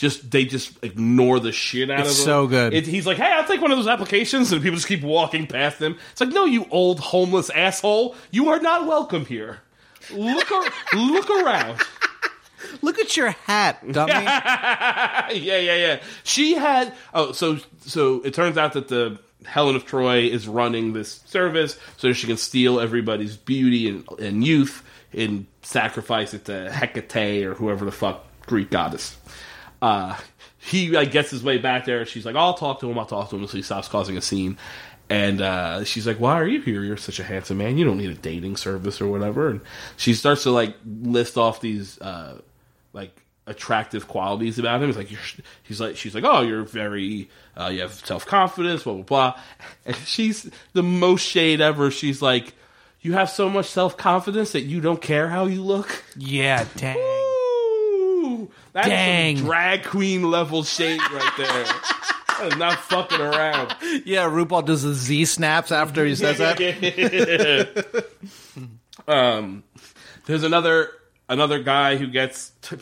[0.00, 2.74] just they just ignore the shit out It's of him so good.
[2.74, 5.46] It- he's like hey i'll take one of those applications and people just keep walking
[5.46, 9.60] past him it's like no you old homeless asshole you are not welcome here
[10.12, 11.78] look ar- look around
[12.82, 14.12] Look at your hat, dummy.
[14.12, 16.00] yeah, yeah, yeah.
[16.24, 16.92] She had.
[17.14, 21.78] Oh, so so it turns out that the Helen of Troy is running this service
[21.96, 27.54] so she can steal everybody's beauty and, and youth and sacrifice it to Hecate or
[27.54, 29.16] whoever the fuck Greek goddess.
[29.82, 30.16] Uh,
[30.58, 32.04] he like gets his way back there.
[32.04, 32.98] She's like, "I'll talk to him.
[32.98, 34.58] I'll talk to him." So he stops causing a scene.
[35.08, 36.84] And uh, she's like, "Why are you here?
[36.84, 37.76] You're such a handsome man.
[37.78, 39.60] You don't need a dating service or whatever." And
[39.96, 42.40] she starts to like list off these uh,
[42.92, 44.88] like attractive qualities about him.
[44.88, 45.20] He's like, you're,
[45.64, 49.40] he's like, she's like, oh, you're very, uh, you have self confidence, blah blah blah.
[49.84, 51.90] And she's the most shade ever.
[51.90, 52.54] She's like,
[53.00, 56.04] you have so much self confidence that you don't care how you look.
[56.16, 57.09] yeah, dang.
[58.72, 59.36] That's Dang.
[59.36, 61.64] drag queen level shade right there.
[62.40, 63.74] that is not fucking around.
[64.04, 68.06] Yeah, RuPaul does the Z snaps after he says that.
[69.08, 69.64] um,
[70.26, 70.90] there's another
[71.28, 72.52] another guy who gets.
[72.62, 72.76] T-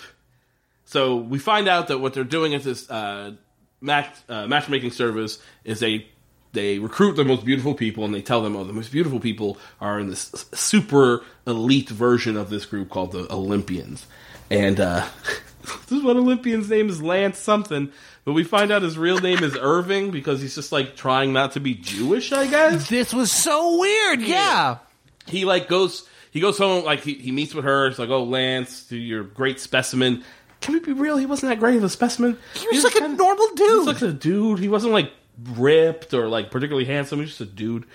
[0.85, 3.33] so we find out that what they're doing at this uh,
[3.81, 6.07] match uh, matchmaking service is they
[6.53, 9.59] they recruit the most beautiful people and they tell them, oh, the most beautiful people
[9.81, 14.07] are in this super elite version of this group called the Olympians,
[14.51, 15.07] and uh,
[15.87, 17.91] this is what Olympian's name is Lance something.
[18.25, 21.53] But we find out his real name is Irving because he's just like trying not
[21.53, 24.21] to be Jewish, I guess This was so weird.
[24.21, 24.79] Yeah.
[25.27, 28.23] he like goes he goes home like he, he meets with her it's like oh
[28.25, 30.23] lance you're a great specimen
[30.61, 33.09] can we be real he wasn't that great of a specimen He was like a
[33.09, 33.59] normal dude.
[33.71, 35.11] he was like a dude he wasn't like
[35.57, 37.87] ripped or like particularly handsome he was just a dude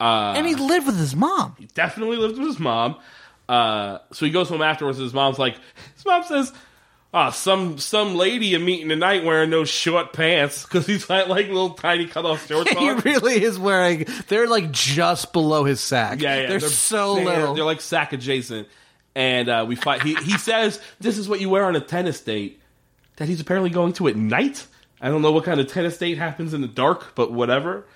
[0.00, 1.54] uh and he lived with his mom.
[1.58, 2.96] He definitely lived with his mom
[3.48, 5.56] uh so he goes home afterwards and his mom's like
[5.94, 6.52] his mom says
[7.18, 11.46] Ah, some some lady you meeting tonight wearing those short pants because he's got like
[11.46, 12.98] little tiny cut off shorts He on.
[12.98, 14.04] really is wearing.
[14.28, 16.20] They're like just below his sack.
[16.20, 16.48] Yeah, yeah.
[16.48, 17.54] They're, so they're, little.
[17.54, 18.68] They're like sack adjacent.
[19.14, 20.02] And uh, we fight.
[20.02, 22.60] He, he says this is what you wear on a tennis date
[23.16, 24.66] that he's apparently going to at night.
[25.00, 27.86] I don't know what kind of tennis date happens in the dark, but whatever.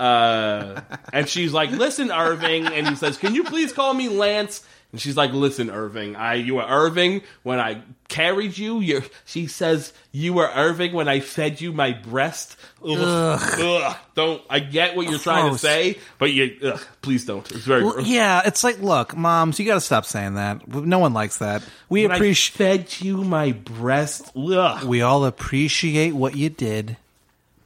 [0.00, 0.80] Uh,
[1.12, 5.00] and she's like, "Listen, Irving," and he says, "Can you please call me Lance?" And
[5.00, 8.80] she's like, "Listen, Irving, I you were Irving when I carried you.
[8.80, 12.98] You." She says, "You were Irving when I fed you my breast." Ugh.
[13.00, 13.96] Ugh.
[14.14, 14.42] Don't.
[14.50, 17.50] I get what you're trying to say, but you ugh, please don't.
[17.50, 20.68] It's very Well, yeah, it's like, look, moms, you got to stop saying that.
[20.68, 21.62] No one likes that.
[21.88, 22.88] We appreciate.
[22.88, 24.30] fed you my breast.
[24.36, 24.84] Ugh.
[24.84, 26.98] We all appreciate what you did,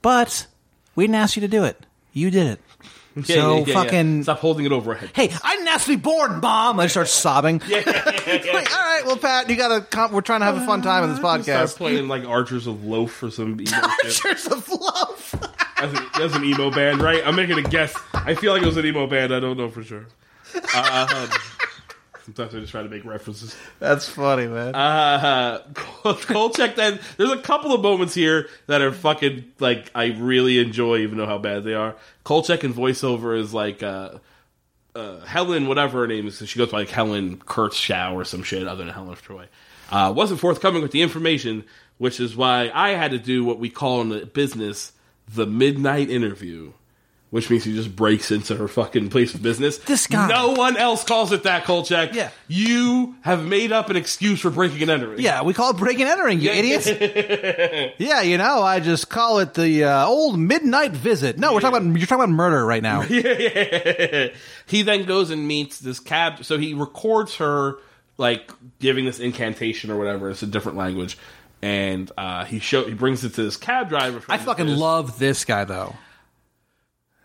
[0.01, 0.47] but
[0.95, 1.85] we didn't ask you to do it.
[2.12, 2.61] You did it.
[3.16, 4.22] Yeah, so yeah, yeah, fucking.
[4.24, 5.11] stop holding it over her head.
[5.14, 6.79] Hey, I didn't ask to be born, mom.
[6.79, 7.62] I start sobbing.
[7.66, 10.14] Yeah, like, all right, well, Pat, you got to.
[10.14, 11.42] We're trying to have a fun time in this podcast.
[11.42, 14.12] Start playing like Archers of Loaf or some emo shit.
[14.12, 15.35] Cheers of Loaf.
[15.79, 17.20] That's, an, that's an emo band, right?
[17.22, 17.94] I'm making a guess.
[18.14, 19.35] I feel like it was an emo band.
[19.35, 20.07] I don't know for sure.
[20.74, 21.38] Uh, um,
[22.27, 23.57] sometimes I just try to make references.
[23.79, 24.75] That's funny, man.
[24.75, 30.59] Uh, Kolchak then, there's a couple of moments here that are fucking, like, I really
[30.59, 31.95] enjoy, even though how bad they are.
[32.25, 34.19] Kolchak in voiceover is like, uh,
[34.97, 38.67] uh, Helen, whatever her name is, she goes by like Helen Kurtzschow or some shit
[38.67, 39.47] other than Helen of Troy.
[39.91, 41.65] Uh, wasn't forthcoming with the information,
[41.99, 44.93] which is why I had to do what we call in the business
[45.33, 46.73] the midnight interview.
[47.37, 49.77] Which means he just breaks into her fucking place of business.
[49.77, 50.27] This guy.
[50.27, 52.14] No one else calls it that, Kolchak.
[52.14, 52.31] Yeah.
[52.49, 55.20] You have made up an excuse for breaking and entering.
[55.20, 56.87] yeah, we call it breaking and entering, you idiots.
[57.99, 61.37] yeah, you know, I just call it the uh, old midnight visit.
[61.37, 63.03] No, we're talking about you're talking about murder right now.
[64.66, 66.42] he then goes and meets this cab.
[66.42, 67.75] So he records her
[68.16, 70.31] like giving this incantation or whatever.
[70.31, 71.18] It's a different language,
[71.61, 74.22] and uh, he show he brings it to this cab driver.
[74.27, 75.96] I fucking love this guy though.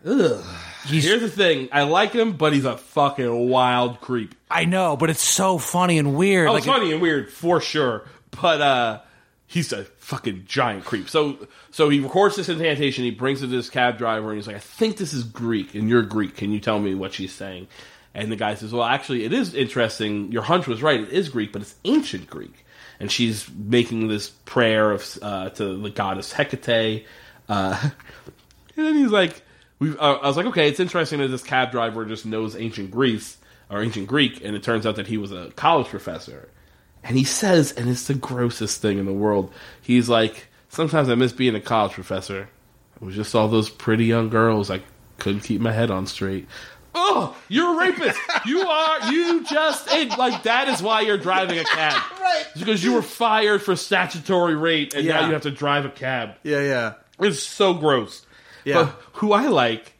[0.04, 0.44] Ugh.
[0.84, 4.34] Here's the thing: I like him, but he's a fucking wild creep.
[4.50, 6.48] I know, but it's so funny and weird.
[6.48, 9.00] Oh, like it's funny and weird for sure, but uh,
[9.46, 11.08] he's a fucking giant creep.
[11.08, 13.04] So, so he records this incantation.
[13.04, 15.74] He brings it to this cab driver, and he's like, "I think this is Greek,
[15.74, 16.36] and you're Greek.
[16.36, 17.68] Can you tell me what she's saying?"
[18.14, 20.32] And the guy says, "Well, actually, it is interesting.
[20.32, 21.00] Your hunch was right.
[21.00, 22.64] It is Greek, but it's ancient Greek."
[22.98, 27.06] And she's making this prayer of uh, to the goddess Hecate.
[27.48, 27.78] Uh,
[28.76, 29.42] and then he's like,
[29.82, 32.90] we, uh, I was like, okay, it's interesting that this cab driver just knows ancient
[32.90, 33.36] Greece
[33.70, 36.48] or ancient Greek, and it turns out that he was a college professor.
[37.04, 39.52] And he says, and it's the grossest thing in the world.
[39.80, 42.48] He's like, sometimes I miss being a college professor.
[43.00, 44.70] It was just all those pretty young girls.
[44.70, 44.82] I
[45.18, 46.46] couldn't keep my head on straight.
[46.94, 48.20] Oh, you're a rapist.
[48.46, 49.10] you are.
[49.12, 52.00] You just it, like that is why you're driving a cab.
[52.22, 52.46] Right.
[52.52, 55.20] It's because you were fired for statutory rape, and Yeah.
[55.20, 56.36] now you have to drive a cab.
[56.44, 56.92] yeah, yeah.
[57.18, 58.24] It's so gross.
[58.64, 58.74] Yeah.
[58.84, 59.94] But who I like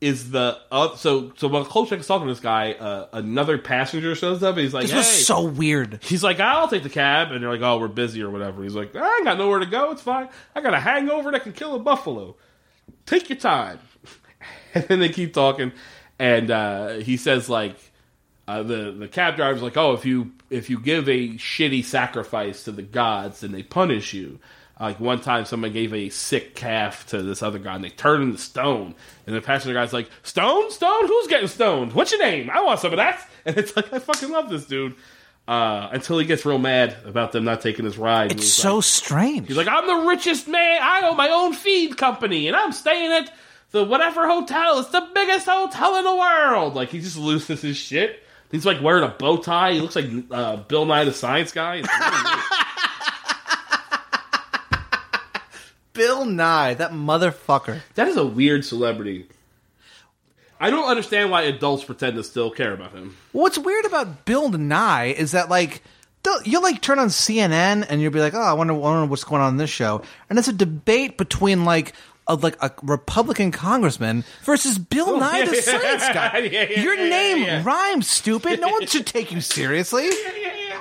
[0.00, 4.14] is the uh, so so while Kolchak is talking to this guy, uh, another passenger
[4.14, 4.54] shows up.
[4.56, 6.00] and He's like, This "Hey." was so weird.
[6.02, 8.74] He's like, "I'll take the cab," and they're like, "Oh, we're busy or whatever." He's
[8.74, 9.92] like, "I ain't got nowhere to go.
[9.92, 10.28] It's fine.
[10.54, 12.36] I got a hangover that can kill a buffalo.
[13.06, 13.78] Take your time."
[14.74, 15.70] And then they keep talking,
[16.18, 17.76] and uh, he says like,
[18.48, 22.64] uh, the the cab driver's like, "Oh, if you if you give a shitty sacrifice
[22.64, 24.40] to the gods, then they punish you."
[24.80, 28.24] Like one time, someone gave a sick calf to this other guy, and they turned
[28.24, 28.94] him to stone.
[29.26, 31.92] And the passenger guy's like, "Stone, stone, who's getting stoned?
[31.92, 32.50] What's your name?
[32.50, 34.94] I want some of that." And it's like, I fucking love this dude.
[35.46, 38.32] Uh, until he gets real mad about them not taking his ride.
[38.32, 39.48] It's so like, strange.
[39.48, 40.80] He's like, I'm the richest man.
[40.82, 43.30] I own my own feed company, and I'm staying at
[43.72, 44.78] the whatever hotel.
[44.78, 46.74] It's the biggest hotel in the world.
[46.74, 48.22] Like he just loses his shit.
[48.50, 49.72] He's like wearing a bow tie.
[49.72, 51.82] He looks like uh, Bill Nye the Science Guy.
[51.82, 52.44] It's really weird.
[55.94, 57.80] Bill Nye, that motherfucker.
[57.94, 59.26] that is a weird celebrity.
[60.60, 63.16] I don't understand why adults pretend to still care about him.
[63.32, 65.82] What's weird about Bill Nye is that like
[66.44, 69.24] you'll like turn on CNN and you'll be like, oh, I wonder, I wonder what's
[69.24, 71.94] going on in this show, and it's a debate between like.
[72.26, 75.60] A, like a Republican congressman versus Bill oh, Nye the yeah.
[75.60, 76.38] Science Guy.
[76.50, 77.62] Yeah, yeah, Your yeah, name yeah.
[77.62, 78.62] rhymes, stupid.
[78.62, 80.08] No one should take you seriously.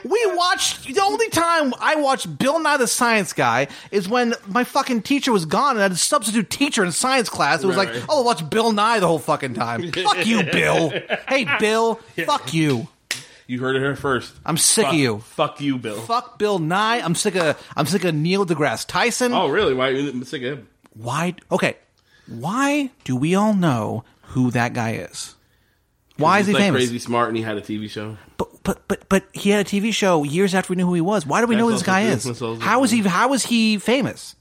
[0.04, 4.64] We watched the only time I watched Bill Nye the Science Guy is when my
[4.64, 7.64] fucking teacher was gone and I had a substitute teacher in science class.
[7.64, 9.92] It was Right, like, oh, I'll watch Bill Nye the whole fucking time.
[9.92, 10.92] fuck you, Bill.
[11.28, 11.96] Hey, Bill.
[12.26, 12.88] Fuck you.
[13.48, 14.34] You heard it here first.
[14.46, 15.20] I'm sick fuck, of you.
[15.20, 16.00] Fuck you, Bill.
[16.02, 17.00] Fuck Bill Nye.
[17.02, 19.34] I'm sick of I'm sick of Neil deGrasse Tyson.
[19.34, 19.74] Oh, really?
[19.74, 20.68] Why are you sick of him?
[20.94, 21.36] Why?
[21.52, 21.78] Okay.
[22.28, 25.33] Why do we all know who that guy is?
[26.24, 26.80] Why is he like famous?
[26.82, 28.18] crazy smart, and he had a TV show.
[28.38, 31.02] But but but but he had a TV show years after we knew who he
[31.02, 31.26] was.
[31.26, 32.24] Why do we know who this guy is?
[32.24, 32.32] true.
[32.32, 33.02] That's also How is he?
[33.02, 34.36] How is he famous?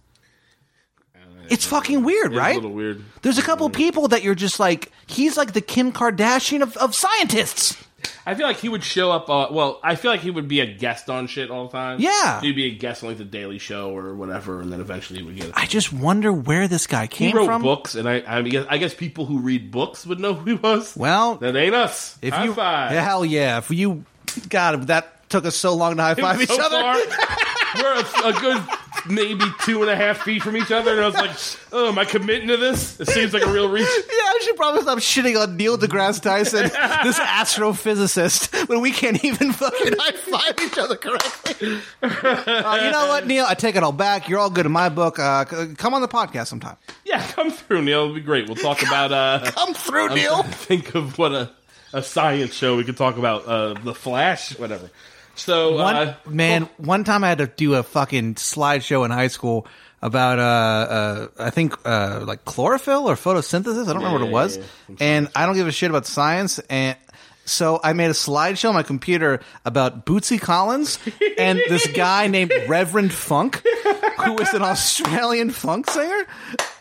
[1.14, 1.18] Uh,
[1.48, 2.52] it's fucking weird, It's right?
[2.52, 3.02] a little weird.
[3.22, 6.94] There's a couple people that you're just like, he's like the Kim Kardashian of, of
[6.94, 7.76] scientists.
[8.24, 9.28] I feel like he would show up.
[9.28, 12.00] Uh, well, I feel like he would be a guest on shit all the time.
[12.00, 12.40] Yeah.
[12.40, 15.24] he'd be a guest on like the Daily Show or whatever, and then eventually he
[15.24, 15.50] would get.
[15.54, 17.40] I just wonder where this guy came from.
[17.40, 17.62] he wrote from.
[17.62, 20.54] books, and I, I guess, I guess people who read books would know who he
[20.54, 20.96] was.
[20.96, 22.16] Well, that ain't us.
[22.22, 22.92] if High you five.
[22.92, 24.04] hell yeah, if you
[24.48, 26.80] God, that took us so long to high five each so other.
[26.80, 26.94] far,
[27.82, 28.62] we're a, a good
[29.08, 31.36] maybe two and a half feet from each other, and I was like,
[31.72, 33.00] "Oh, am I committing to this?
[33.00, 33.88] It seems like a real reach."
[34.42, 36.62] Should probably stop shitting on Neil deGrasse Tyson,
[37.04, 41.80] this astrophysicist, when we can't even fucking high five each other correctly.
[42.02, 43.44] Uh, you know what, Neil?
[43.48, 44.28] I take it all back.
[44.28, 45.18] You're all good in my book.
[45.18, 46.76] Uh, c- come on the podcast sometime.
[47.04, 48.02] Yeah, come through, Neil.
[48.02, 48.46] It'll be great.
[48.46, 49.12] We'll talk about.
[49.12, 50.42] uh Come through, I'm Neil.
[50.42, 51.50] think of what a
[51.94, 53.46] a science show we could talk about.
[53.46, 54.90] Uh, the Flash, whatever.
[55.34, 59.28] So One uh, man, one time I had to do a fucking slideshow in high
[59.28, 59.66] school
[60.02, 63.88] about uh, uh I think uh like chlorophyll or photosynthesis.
[63.88, 64.58] I don't remember what it was,
[65.00, 66.96] and I don't give a shit about science and.
[67.44, 71.00] So I made a slideshow on my computer about Bootsy Collins
[71.38, 73.64] and this guy named Reverend Funk,
[74.24, 76.24] who is an Australian funk singer.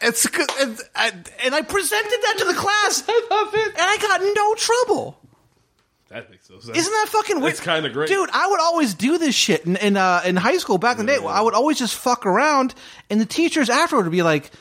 [0.04, 0.26] It's
[0.60, 3.68] and I, and I presented that to the class, I love it.
[3.70, 5.21] and I got in no trouble.
[6.12, 6.78] That makes no sense.
[6.78, 7.52] Isn't that fucking weird?
[7.54, 8.08] It's kinda great.
[8.10, 8.30] dude.
[8.34, 11.14] I would always do this shit in in, uh, in high school back in the
[11.18, 11.26] day.
[11.26, 12.76] I would always just fuck around,
[13.10, 14.52] and the teachers afterward would be like,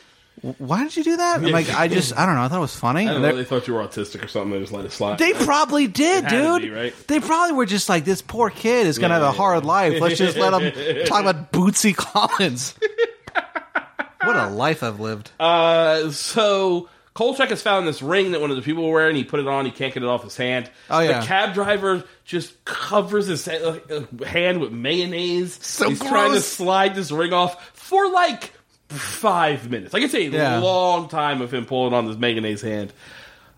[0.57, 2.41] "Why did you do that?" I'm like, "I just, I don't know.
[2.43, 3.27] I thought it was funny." I don't And know.
[3.29, 4.51] they're- They thought you were autistic or something.
[4.51, 5.17] They just let it slide.
[5.17, 6.61] They probably did, had to dude.
[6.61, 6.93] be, right?
[7.07, 9.63] They probably were just like, "This poor kid is gonna Yeah, have a yeah, hard
[9.63, 9.69] yeah.
[9.69, 10.01] life.
[10.01, 12.75] Let's just let him talk about Bootsy Collins."
[14.23, 15.31] what a life I've lived.
[15.39, 16.87] Uh, so
[17.21, 19.15] Kolchak has found this ring that one of the people were wearing.
[19.15, 19.65] He put it on.
[19.65, 20.71] He can't get it off his hand.
[20.89, 21.19] Oh, yeah.
[21.19, 23.79] The cab driver just covers his uh,
[24.25, 25.53] hand with mayonnaise.
[25.61, 28.51] So He's trying to slide this ring off for like
[28.87, 29.93] five minutes.
[29.93, 30.57] Like it's a Yeah.
[30.61, 32.91] long time of him pulling on this mayonnaise hand.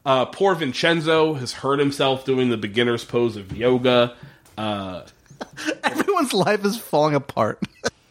[0.05, 4.13] Uh, poor Vincenzo has hurt himself doing the beginner's pose of yoga.
[4.57, 5.03] Uh,
[5.85, 7.63] Everyone's life is falling apart.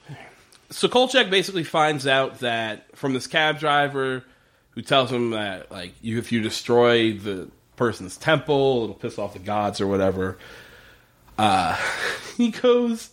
[0.71, 4.25] so Kolchak basically finds out that from this cab driver
[4.73, 9.33] who tells him that like you, if you destroy the person's temple, it'll piss off
[9.33, 10.39] the gods or whatever.
[11.39, 11.79] Uh,
[12.37, 13.11] he goes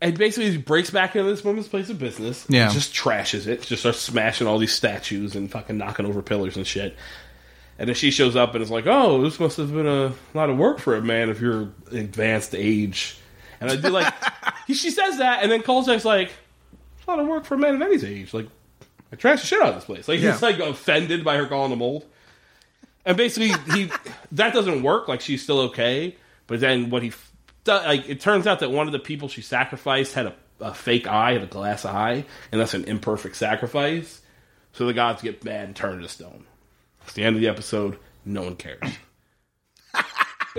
[0.00, 2.46] and basically he breaks back into this woman's place of business.
[2.48, 2.70] Yeah.
[2.70, 3.62] just trashes it.
[3.62, 6.96] Just starts smashing all these statues and fucking knocking over pillars and shit.
[7.78, 10.50] And then she shows up and is like, "Oh, this must have been a lot
[10.50, 13.16] of work for a man of you're advanced age."
[13.60, 14.12] And I do like,
[14.68, 17.74] she says that, and then Kolchak's like, "It's a lot of work for a man
[17.74, 18.48] of any age." Like,
[19.12, 20.06] I trashed the shit out of this place.
[20.08, 20.32] Like Yeah.
[20.32, 22.04] he's like offended by her calling him old.
[23.04, 23.90] And basically, he
[24.32, 25.08] that doesn't work.
[25.08, 27.32] Like she's still okay, but then what he f-
[27.66, 31.06] like it turns out that one of the people she sacrificed had a, a fake
[31.08, 34.20] eye, had a glass eye, and that's an imperfect sacrifice.
[34.72, 36.44] So the gods get mad and turn to stone.
[37.04, 37.98] It's the end of the episode.
[38.24, 38.78] No one cares.
[39.94, 40.04] it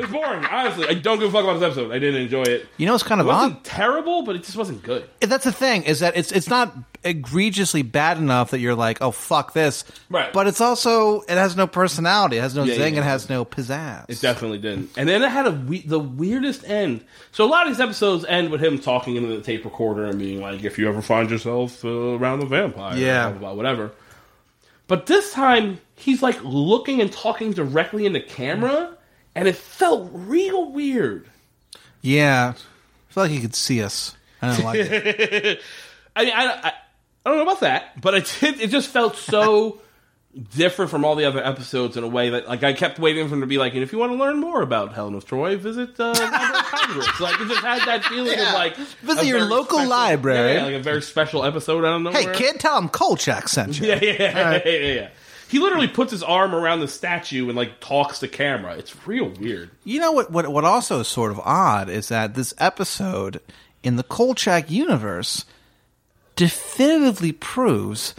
[0.01, 0.43] was boring.
[0.45, 1.91] Honestly, I don't give a fuck about this episode.
[1.91, 2.67] I didn't enjoy it.
[2.77, 3.63] You know, it's kind It of wasn't odd.
[3.63, 5.07] terrible, but it just wasn't good.
[5.21, 9.11] That's the thing is that it's it's not egregiously bad enough that you're like, oh
[9.11, 10.31] fuck this, Right.
[10.31, 13.01] But it's also it has no personality, it has no Yeah, zing, yeah.
[13.01, 14.05] it has no pizzazz.
[14.09, 14.91] It definitely didn't.
[14.97, 17.03] And then it had a we- the weirdest end.
[17.31, 20.19] So a lot of these episodes end with him talking into the tape recorder and
[20.19, 23.29] being like, "If you ever find yourself uh, around a vampire, Yeah.
[23.29, 23.91] blah, blah, blah, whatever."
[24.87, 28.95] But this time he's like looking and talking directly in the camera,
[29.33, 31.27] and it felt real weird.
[32.01, 34.15] yeah, I feel like he could see us.
[34.41, 35.61] I don't like it.
[36.15, 36.73] I mean, I, I,
[37.25, 39.79] I don't know about that, but it did, it just felt so
[40.55, 43.35] different from all the other episodes in a way that like I kept waiting for
[43.35, 45.57] him to be like, and if you want to learn more about Helen of Troy,
[45.57, 46.13] visit uh,
[46.63, 47.19] Congress.
[47.19, 50.53] Like it just had that feeling of like Visit your local special- library.
[50.55, 51.85] yeah, like a very special episode.
[51.85, 52.11] I don't know.
[52.11, 53.87] hey kid, tell him Kolchak sent you.
[53.91, 55.09] Yeah, yeah, yeah, yeah, yeah, yeah.
[55.49, 58.75] He literally puts his arm around the statue and like talks to camera.
[58.77, 59.69] It's real weird.
[59.83, 60.47] You know what, what?
[60.49, 63.41] What also is sort of odd is that this episode
[63.83, 65.43] in the Kolchak universe
[66.35, 68.15] definitively proves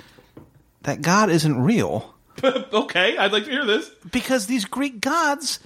[0.82, 3.88] that God isn't real okay, I'd like to hear this.
[4.10, 5.60] because these Greek gods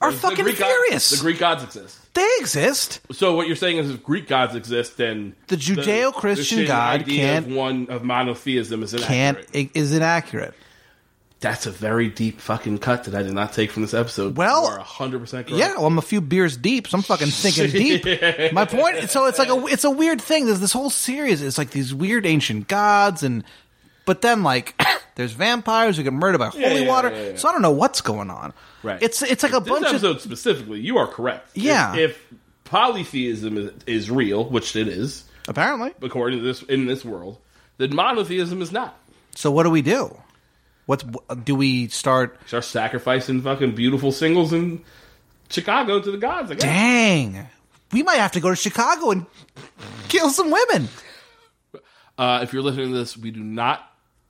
[0.00, 1.08] are The fucking Greek furious.
[1.10, 1.98] the Greek gods exist.
[2.14, 3.00] they exist.
[3.12, 7.46] So what you're saying is, if Greek gods exist, then The Judeo-Christian the God can't-
[7.46, 9.70] of one of monotheism is Can't inaccurate.
[9.74, 10.54] is inaccurate.
[11.44, 14.36] That's a very deep fucking cut that I did not take from this episode.
[14.36, 15.58] Well, you are hundred percent correct.
[15.60, 18.52] Yeah, well, I'm a few beers deep, so I'm fucking thinking deep.
[18.54, 19.10] My point.
[19.10, 20.46] So it's like a it's a weird thing.
[20.46, 21.42] There's this whole series.
[21.42, 23.44] It's like these weird ancient gods, and
[24.06, 24.74] but then like
[25.16, 27.10] there's vampires who get murdered by holy yeah, water.
[27.10, 27.36] yeah.
[27.36, 28.54] So I don't know what's going on.
[28.82, 29.02] Right.
[29.02, 31.50] It's it's like a This bunch of episode specifically, you are correct.
[31.54, 31.94] If- Yeah.
[31.94, 32.20] If,
[32.64, 35.92] polytheism is, is real, which it is, apparently.
[36.02, 37.38] according to this in this world,
[37.76, 38.98] then monotheism is not.
[39.34, 40.16] So what do we do?
[40.86, 41.04] What's
[41.44, 42.38] do we start?
[42.46, 44.82] Start sacrificing fucking beautiful singles in
[45.48, 46.50] Chicago to the gods.
[46.50, 46.62] I guess.
[46.62, 47.48] Dang,
[47.92, 49.26] we might have to go to Chicago and
[50.08, 50.88] kill some women.
[52.18, 53.80] Uh, if you're listening to this, we do not,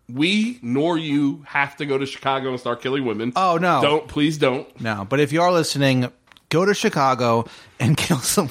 [0.09, 3.33] we nor you have to go to Chicago and start killing women.
[3.37, 3.83] Oh, no.
[3.83, 4.81] Don't, please don't.
[4.81, 6.11] No, but if you are listening,
[6.49, 7.47] go to Chicago
[7.81, 8.49] and kill some.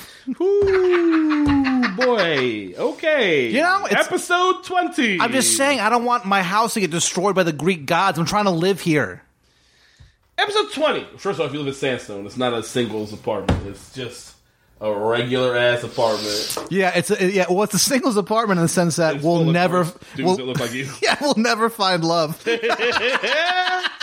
[1.96, 2.74] Boy.
[2.78, 3.50] Okay.
[3.50, 5.20] You know, it's- episode 20.
[5.20, 8.18] I'm just saying, I don't want my house to get destroyed by the Greek gods.
[8.20, 9.22] I'm trying to live here.
[10.38, 11.08] Episode 20.
[11.18, 13.68] First off, if you live in Sandstone, it's not a singles apartment.
[13.68, 14.34] It's just
[14.82, 16.58] a regular ass apartment.
[16.72, 17.46] Yeah, it's a, yeah.
[17.50, 20.46] Well, it's a singles apartment in the sense that It's we'll never, dudes we'll, that
[20.46, 20.90] look like you.
[21.02, 22.44] yeah, we'll never find love.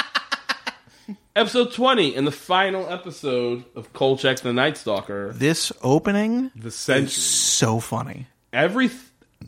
[1.36, 5.32] Episode 20, and the final episode of Kolchak the Night Stalker.
[5.32, 7.08] this opening The is Sentry.
[7.08, 8.26] so funny.
[8.52, 8.90] Every.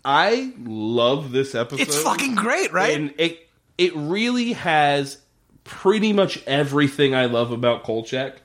[0.04, 1.80] I love this episode.
[1.82, 2.94] It's fucking great, right?
[2.96, 5.18] And it it really has
[5.64, 8.36] pretty much everything I love about Kolchak.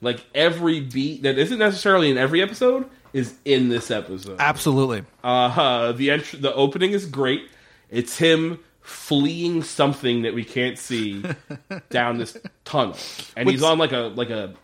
[0.00, 4.36] Like every beat that isn't necessarily in every episode is in this episode.
[4.38, 5.02] Absolutely.
[5.24, 7.42] Uh, the entr- the opening is great.
[7.90, 11.22] It's him fleeing something that we can't see
[11.90, 12.96] down this tunnel,
[13.36, 14.54] and he's on like a like a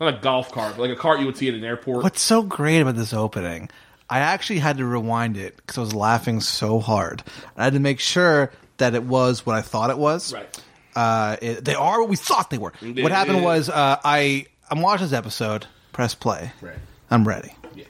[0.00, 2.02] not a golf cart, but like a cart you would see at an airport.
[2.02, 3.68] What's so great about this opening?
[4.08, 7.22] I actually had to rewind it because I was laughing so hard.
[7.56, 10.32] I had to make sure that it was what I thought it was.
[10.32, 10.62] Right.
[10.96, 12.72] Uh, it, they are what we thought they were.
[12.80, 15.66] What happened was uh, I I'm watching this episode.
[15.92, 16.50] Press play.
[16.60, 16.78] Right.
[17.10, 17.54] I'm ready.
[17.74, 17.84] Yeah.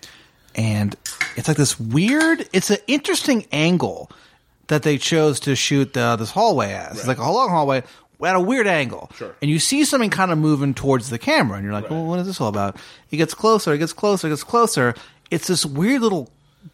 [0.54, 0.96] and
[1.36, 2.46] it's like this weird.
[2.52, 4.10] It's an interesting angle
[4.70, 6.98] that they chose to shoot the, this hallway as.
[6.98, 7.82] It's like a long hallway
[8.24, 9.34] at a weird angle, Sure.
[9.40, 11.88] and you see something kind of moving towards the camera, and you're like.
[11.90, 12.76] "Well, what is this all about?"
[13.10, 14.94] It gets closer, it gets closer, it gets closer.
[15.30, 16.28] It's this weird little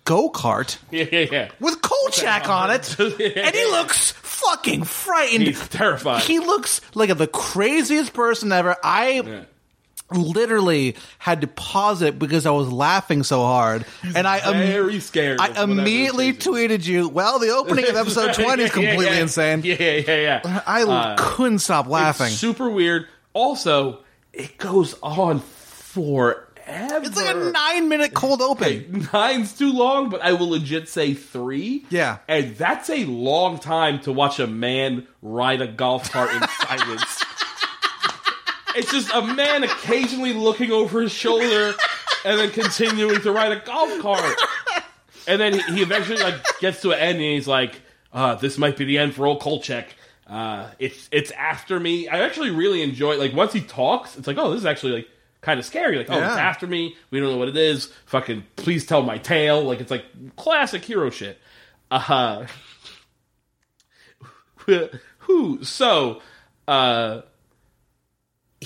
[0.05, 1.49] go kart Yeah, yeah, yeah.
[1.61, 5.45] with Kolchak on it, and he looks fucking frightened.
[5.47, 6.23] He's terrified.
[6.23, 8.77] He looks like the craziest person ever.
[8.83, 9.45] I.
[10.11, 13.85] literally had to pause it because I was laughing so hard,
[14.15, 15.41] and I very scared.
[15.41, 17.09] I immediately tweeted you.
[17.09, 19.21] Well, the opening of episode twenty is Yeah, completely yeah.
[19.23, 19.63] insane.
[19.65, 20.41] Yeah, yeah, yeah.
[20.45, 20.63] yeah.
[20.67, 22.27] I Uh, couldn't stop laughing.
[22.29, 23.07] It's super weird.
[23.33, 24.01] Also,
[24.33, 26.43] it goes on forever.
[26.69, 29.09] It's like a nine-minute cold open.
[29.13, 31.85] Nine's too long, but I will legit say three.
[31.91, 32.19] Yeah.
[32.29, 37.25] And that's a long time to watch a man ride a golf cart in silence.
[38.77, 41.75] It's just a man occasionally looking over his shoulder
[42.25, 44.37] and then continuing to ride a golf cart.
[45.29, 47.81] And then he, he eventually like gets to an end and he's like,
[48.13, 49.89] uh, this might be the end for old Kolchak.
[50.27, 52.09] Uh, it's it's after me.
[52.09, 55.09] I actually really enjoy like once he talks, it's like, oh, this is actually like
[55.41, 55.99] kind of scary.
[55.99, 56.97] Like, oh, it's after me.
[57.11, 57.93] We don't know what it is.
[58.07, 59.63] Fucking please tell my tale.
[59.63, 60.05] Like it's like
[60.37, 61.39] classic hero shit.
[61.91, 62.47] Uh huh.
[65.19, 66.21] who so
[66.67, 67.23] uh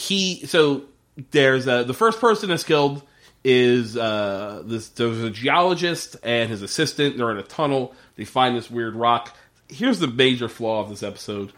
[0.01, 0.83] he so
[1.31, 3.03] there's a, the first person that's killed
[3.43, 7.17] is uh this there's a geologist and his assistant.
[7.17, 7.95] They're in a tunnel.
[8.17, 9.37] They find this weird rock.
[9.69, 11.53] Here's the major flaw of this episode.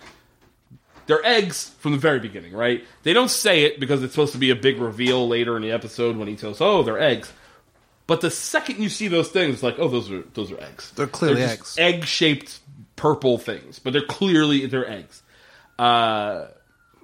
[1.07, 2.85] They're eggs from the very beginning right?
[3.03, 5.73] They don't say it because it's supposed to be a big reveal later in the
[5.73, 7.33] episode when he tells oh they're eggs.
[8.09, 10.93] But the second you see those things it's like oh those are those are eggs.
[10.97, 11.79] They're clearly just eggs.
[11.79, 12.59] egg shaped
[12.97, 15.23] purple things but they're clearly they're eggs.
[15.79, 16.47] Uh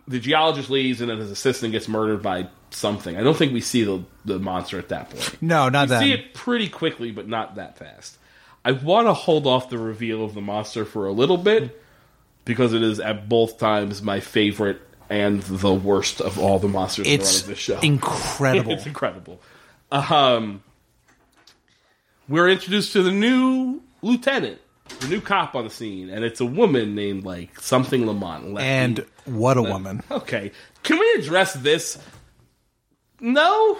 [0.08, 3.16] the geologist leaves and then his assistant gets murdered by something.
[3.16, 5.40] I don't think we see the the monster at that point.
[5.42, 6.00] No, not We that.
[6.00, 8.18] see it pretty quickly, but not that fast.
[8.64, 11.80] I want to hold off the reveal of the monster for a little bit
[12.44, 14.80] because it is at both times my favorite
[15.10, 17.78] and the worst of all the monsters in the It's this show.
[17.80, 18.72] incredible.
[18.74, 19.40] it's incredible.
[19.90, 20.62] Um,
[22.28, 24.58] we're introduced to the new lieutenant,
[25.00, 28.52] the new cop on the scene, and it's a woman named like something Lamont.
[28.54, 28.68] Lefty.
[28.68, 30.02] and what a woman.
[30.10, 31.98] Okay, can we address this?
[33.20, 33.78] No,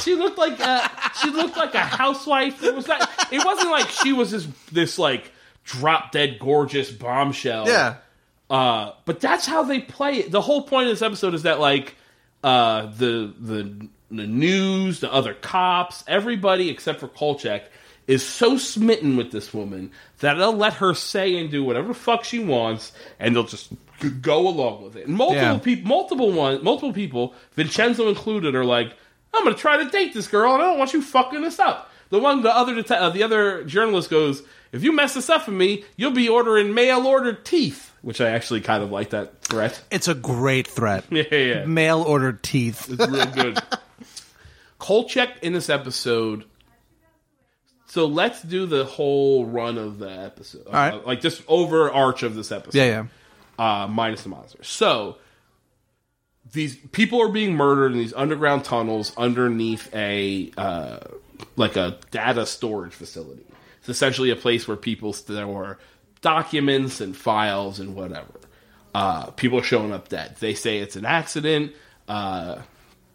[0.00, 0.90] she looked like a,
[1.20, 2.62] she looked like a housewife.
[2.62, 3.08] It was not.
[3.30, 5.30] It wasn't like she was this this like
[5.64, 7.66] drop dead gorgeous bombshell.
[7.68, 7.96] Yeah.
[8.50, 10.30] Uh, but that's how they play it.
[10.30, 11.96] The whole point of this episode is that like
[12.44, 17.64] uh, the the the news, the other cops, everybody except for Kolchak
[18.06, 19.90] is so smitten with this woman
[20.20, 23.68] that they'll let her say and do whatever fuck she wants, and they'll just
[24.20, 25.06] go along with it.
[25.06, 25.58] And multiple Yeah.
[25.58, 28.92] people, multiple one, multiple people, Vincenzo included, are like,
[29.32, 31.58] "I'm going to try to date this girl, and I don't want you fucking this
[31.60, 34.42] up." The one, the other, uh, the other journalist goes,
[34.72, 38.30] "If you mess this up for me, you'll be ordering mail order teeth," which I
[38.30, 39.80] actually kind of like that threat.
[39.90, 41.04] It's a great threat.
[41.10, 41.64] Yeah, yeah.
[41.64, 42.90] Mail order teeth.
[42.90, 43.58] It's real good.
[44.78, 46.44] Kolchak in this episode.
[47.92, 50.66] So let's do the whole run of the episode.
[50.66, 51.06] All right.
[51.06, 52.78] like just over arch of this episode.
[52.78, 53.06] Yeah,
[53.58, 53.82] yeah.
[53.82, 54.64] Uh, minus the monster.
[54.64, 55.18] So
[56.54, 61.00] these people are being murdered in these underground tunnels underneath a uh,
[61.56, 63.44] like a data storage facility.
[63.80, 65.78] It's essentially a place where people store
[66.22, 68.40] documents and files and whatever.
[68.94, 70.36] Uh, people are showing up dead.
[70.40, 71.74] They say it's an accident.
[72.08, 72.62] Uh,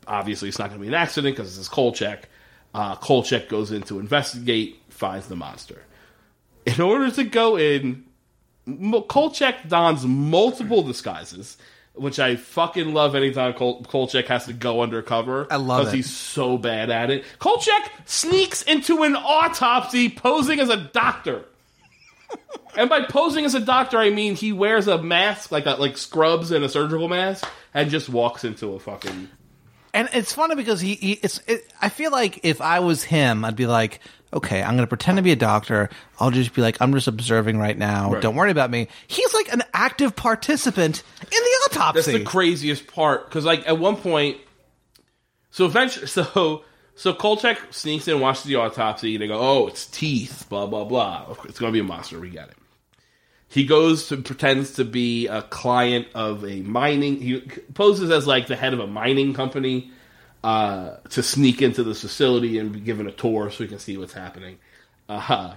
[0.06, 2.30] obviously, it's not going to be an accident because this is Kolchak.
[2.78, 5.82] Uh, Kolchak goes in to investigate, finds the monster.
[6.68, 8.06] In order to go in,
[9.08, 11.58] Kolchak dons multiple disguises,
[11.96, 15.48] which I fucking love anytime Kol- Kolchak has to go undercover.
[15.50, 15.98] I love Because it.
[15.98, 17.26] he's so bad at it.
[17.40, 21.46] Kolchak sneaks into an autopsy posing as a doctor.
[22.78, 25.98] and by posing as a doctor, I mean he wears a mask, like a, like
[25.98, 29.30] scrubs and a surgical mask, and just walks into a fucking.
[29.98, 33.44] And it's funny because he, he it's it, I feel like if I was him,
[33.44, 34.00] I'd be like,
[34.32, 35.90] okay, I'm going to pretend to be a doctor.
[36.20, 38.12] I'll just be like, I'm just observing right now.
[38.12, 38.22] Right.
[38.22, 38.90] Don't worry about me.
[39.08, 42.12] He's like an active participant in the autopsy.
[42.12, 44.38] That's the craziest part because, like, at one point,
[45.50, 49.66] so eventually, so so Kolchak sneaks in, and watches the autopsy, and they go, "Oh,
[49.66, 51.26] it's teeth." Blah blah blah.
[51.46, 52.20] It's going to be a monster.
[52.20, 52.58] We got it.
[53.50, 57.22] He goes to pretends to be a client of a mining.
[57.22, 57.40] He
[57.74, 59.90] poses as like the head of a mining company
[60.44, 63.98] uh, to sneak into this facility and be given a tour so he can see
[63.98, 64.58] what's happening.
[65.10, 65.56] Uh-huh.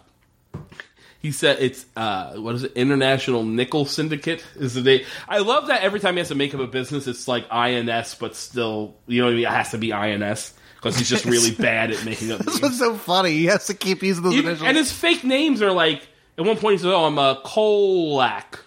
[1.20, 2.72] he said it's uh, what is it?
[2.74, 5.04] International Nickel Syndicate is the name.
[5.28, 8.14] I love that every time he has to make up a business, it's like INS,
[8.14, 9.44] but still, you know what I mean?
[9.46, 12.38] It has to be INS because he's just really bad at making up.
[12.40, 13.32] This was so funny.
[13.32, 14.68] He has to keep using those Even- initials.
[14.68, 16.06] and his fake names are like
[16.40, 18.64] at one point he says, "Oh, I'm a Kolak,"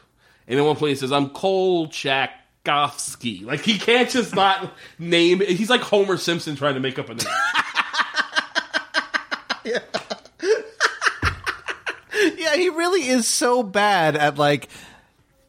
[0.47, 5.41] and at one point he says, "I'm Kolchakovsky." Like he can't just not name.
[5.41, 7.27] He's like Homer Simpson trying to make up a name.
[9.65, 9.79] Yeah,
[12.37, 14.67] yeah, he really is so bad at like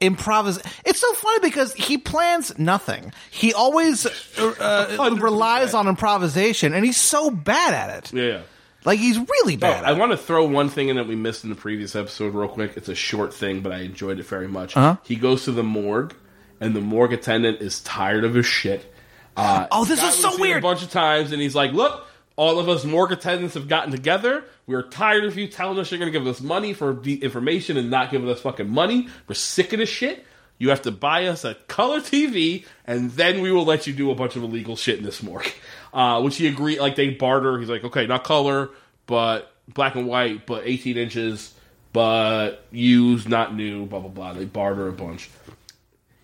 [0.01, 0.65] improvis.
[0.85, 3.13] It's so funny because he plans nothing.
[3.33, 5.21] He always uh, uh, 100%.
[5.21, 8.13] relies on improvisation, and he's so bad at it.
[8.13, 8.43] Yeah.
[8.85, 9.85] Like he's really Oh, bad.
[9.85, 10.01] I at it.
[10.01, 12.73] want to throw one thing in that we missed in the previous episode, real quick.
[12.77, 14.77] It's a short thing, but I enjoyed it very much.
[14.77, 14.97] Uh-huh.
[15.05, 16.15] He goes to the morgue,
[16.61, 18.93] and the morgue attendant is tired of his shit.
[19.37, 20.59] Uh, Oh, this was so weird.
[20.59, 22.07] A bunch of times, and he's like, "Look,
[22.37, 24.45] all of us morgue attendants have gotten together.
[24.67, 27.77] We're tired of you telling us you're going to give us money for the information
[27.77, 29.09] and not giving us fucking money.
[29.29, 30.25] We're sick of this shit."
[30.57, 34.13] You have to buy us a color TV, and then we will let you do
[34.13, 35.51] a bunch of illegal shit in this morgue.
[35.95, 37.59] Uh, which he agreed, like they barter.
[37.61, 38.69] He's like, okay, not color,
[39.07, 41.55] but black and white, but 18 inches,
[41.93, 44.33] but used, not new, blah, blah, blah.
[44.33, 45.31] They barter a bunch.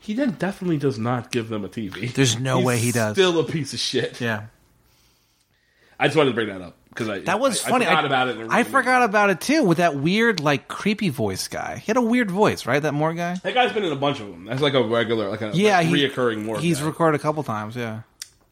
[0.01, 2.13] He then definitely does not give them a TV.
[2.13, 3.15] There's no He's way he does.
[3.15, 4.21] Still a piece of shit.
[4.21, 4.47] yeah,
[6.01, 7.87] I just wanted to bring that up because I that was I, funny.
[7.87, 8.47] I forgot about it.
[8.51, 11.77] I forgot about it too with that weird, like creepy voice guy.
[11.77, 12.81] He had a weird voice, right?
[12.83, 13.35] That more guy.
[13.45, 14.47] That guy's been in a bunch of them.
[14.47, 16.59] That's like a regular, like a Yeah, like he- reoccurring more.
[16.59, 16.87] He's guy.
[16.87, 17.77] recorded a couple times.
[17.77, 18.01] Yeah.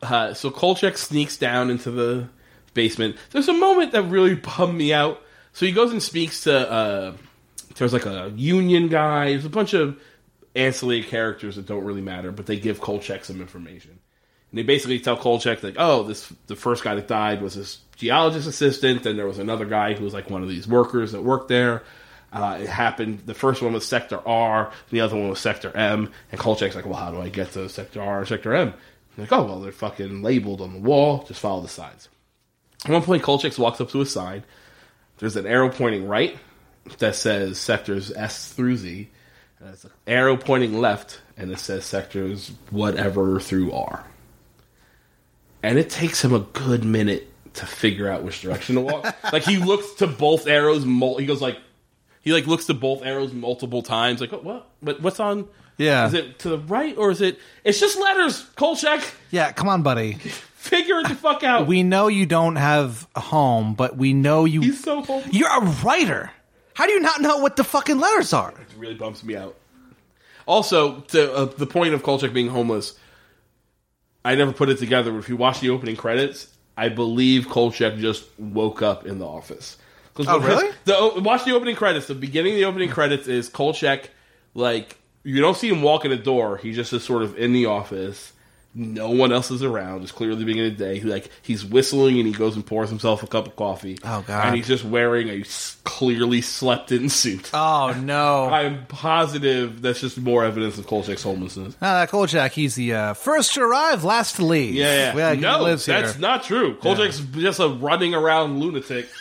[0.03, 2.29] Uh, so Kolchak sneaks down into the
[2.75, 3.17] basement.
[3.31, 5.21] There's a moment that really bummed me out.
[5.53, 6.71] So he goes and speaks to.
[6.71, 7.13] Uh,
[7.77, 9.31] there's like a union guy.
[9.31, 10.01] There's a bunch of
[10.55, 13.99] ancillary characters that don't really matter, but they give Kolchak some information.
[14.51, 17.79] And they basically tell Kolchak like, "Oh, this the first guy that died was this
[17.97, 21.23] geologist assistant, and there was another guy who was like one of these workers that
[21.23, 21.83] worked there."
[22.33, 23.21] Uh, it happened.
[23.25, 26.13] The first one was Sector R, the other one was Sector M.
[26.31, 28.75] And Kolchak's like, "Well, how do I get to Sector R Sector M?"
[29.19, 31.25] Like, "Oh, well, they're fucking labeled on the wall.
[31.27, 32.09] Just follow the signs."
[32.85, 34.45] At one point, Kolchak walks up to a sign.
[35.19, 36.39] There's an arrow pointing right
[36.99, 39.09] that says sectors S through Z.
[39.61, 44.05] And it's an arrow pointing left, and it says sectors whatever through R.
[45.63, 49.17] And it takes him a good minute to figure out which direction to walk.
[49.33, 50.85] like he looks to both arrows.
[50.85, 51.59] Mul- he goes like
[52.21, 54.21] he like looks to both arrows multiple times.
[54.21, 54.45] Like what?
[54.45, 54.71] What?
[54.81, 55.49] But what's on?
[55.79, 56.07] Yeah.
[56.09, 57.39] Is it to the right or is it?
[57.65, 58.43] It's just letters.
[58.57, 59.53] Kolchak, Yeah.
[59.53, 60.15] Come on, buddy.
[60.59, 61.67] figure it the fuck out.
[61.67, 64.61] We know you don't have a home, but we know you.
[64.61, 65.33] He's so hopeless.
[65.33, 66.31] You're a writer.
[66.75, 68.51] How do you not know what the fucking letters are?
[68.51, 69.57] It really bumps me out.
[70.47, 72.99] Also, to uh, the point of Kolchak being homeless,
[74.25, 75.17] I never put it together.
[75.19, 79.77] If you watch the opening credits, I believe Kolchak just woke up in the office.
[80.15, 80.71] 'Cause Oh, really?
[80.85, 82.07] The, watch the opening credits.
[82.09, 84.11] The beginning of the opening credits is Kolchak,
[84.55, 86.57] like, you don't see him walk in the door.
[86.57, 88.33] He just is sort of in the office.
[88.75, 90.03] No one else is around.
[90.03, 90.99] It's clearly the beginning of the day.
[91.01, 93.99] He, like he's whistling and he goes and pours himself a cup of coffee.
[94.05, 94.47] Oh, God.
[94.47, 95.43] And he's just wearing a
[95.85, 97.51] clearly slept-in suit.
[97.55, 98.45] Oh no!
[98.53, 101.77] I'm positive that's just more evidence of Kolchak's homelessness.
[101.81, 104.75] No, that Kolchak, he's the uh, first to arrive, last to leave.
[104.75, 105.35] Yeah, yeah.
[105.35, 106.15] he no, that's here.
[106.21, 106.77] not true.
[106.77, 109.09] Kolchak's just a running around lunatic.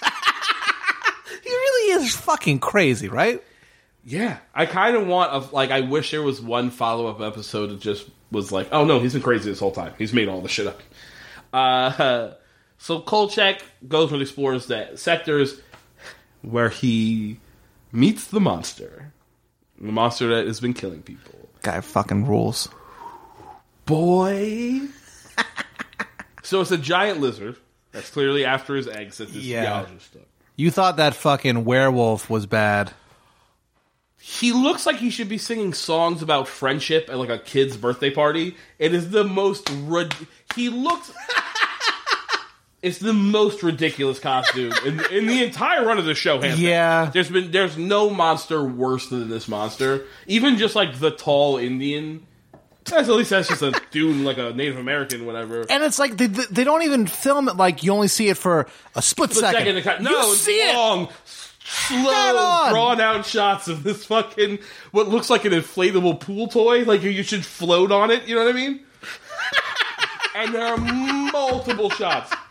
[1.47, 3.41] He really is fucking crazy, right?
[4.09, 7.67] Yeah, I kind of want of like I wish there was one follow up episode
[7.67, 9.93] that just was like, oh no, he's been crazy this whole time.
[9.97, 10.81] He's made all the shit up.
[11.51, 12.31] Uh,
[12.77, 15.59] so Kolchak goes and explores the sectors
[16.41, 17.39] where he
[17.91, 19.11] meets the monster,
[19.79, 21.49] the monster that has been killing people.
[21.61, 22.69] Guy fucking rules.
[23.85, 24.81] boy.
[26.43, 27.57] so it's a giant lizard
[27.91, 29.63] that's clearly after his eggs that this Yeah.
[29.63, 30.27] geologist took.
[30.55, 32.91] You thought that fucking werewolf was bad.
[34.29, 38.09] He looks like he should be singing songs about friendship at like a kid's birthday
[38.09, 38.57] party.
[38.77, 39.69] It is the most.
[39.85, 40.13] Rid-
[40.53, 41.13] he looks.
[42.81, 46.43] it's the most ridiculous costume in, in the entire run of the show.
[46.43, 47.09] Yeah.
[47.13, 50.03] there's been there's no monster worse than this monster.
[50.27, 52.25] Even just like the tall Indian.
[52.83, 55.65] That's, at least that's just a dude, like a Native American, whatever.
[55.69, 58.67] And it's like they, they don't even film it like you only see it for
[58.93, 59.83] a split Split second.
[59.83, 60.75] second No, you it's see it.
[60.75, 61.15] long, Head
[61.69, 64.59] slow, drawn out shots of this fucking
[64.91, 66.83] what looks like an inflatable pool toy.
[66.83, 68.27] Like you should float on it.
[68.27, 68.79] You know what I mean?
[70.35, 72.33] and there are multiple shots.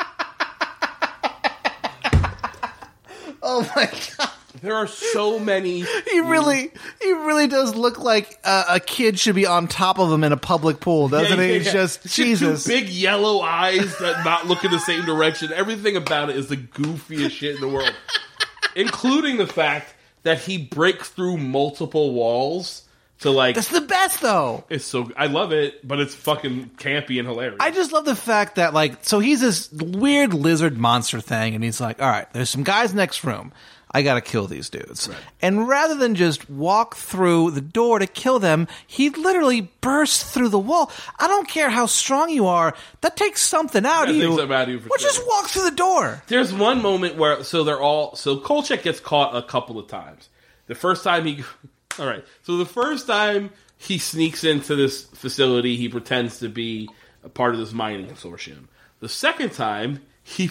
[3.48, 3.84] Oh my
[4.18, 4.30] god.
[4.60, 5.82] There are so many.
[6.10, 10.10] He really, he really does look like uh, a kid should be on top of
[10.10, 11.50] him in a public pool, doesn't Yeah, he?
[11.52, 11.72] yeah, He's yeah.
[11.72, 12.66] just It's Jesus.
[12.66, 15.52] big yellow eyes that not look in the same direction.
[15.52, 17.94] Everything about it is the goofiest shit in the world,
[18.74, 22.82] including the fact that he breaks through multiple walls
[23.20, 23.54] to like.
[23.54, 24.64] That's the best though.
[24.68, 27.58] It's so I love it, but it's fucking campy and hilarious.
[27.60, 31.64] I just love the fact that like so he's this weird lizard monster thing and
[31.64, 33.52] he's like, "All right, there's some guys next room.
[33.92, 35.08] I got to kill these dudes."
[35.40, 40.48] And rather than just walk through the door to kill them, he literally bursts through
[40.50, 40.90] the wall.
[41.18, 42.74] I don't care how strong you are.
[43.00, 44.36] That takes something out That of you.
[44.36, 45.08] something out of you well, sure.
[45.08, 46.22] just walk through the door.
[46.26, 50.28] There's one moment where so they're all so Kolchak gets caught a couple of times.
[50.66, 51.42] the first time he,
[51.98, 52.24] all right.
[52.42, 56.88] So the first time he sneaks into this facility, he pretends to be
[57.22, 58.66] a part of this mining consortium.
[59.00, 60.46] The second time, he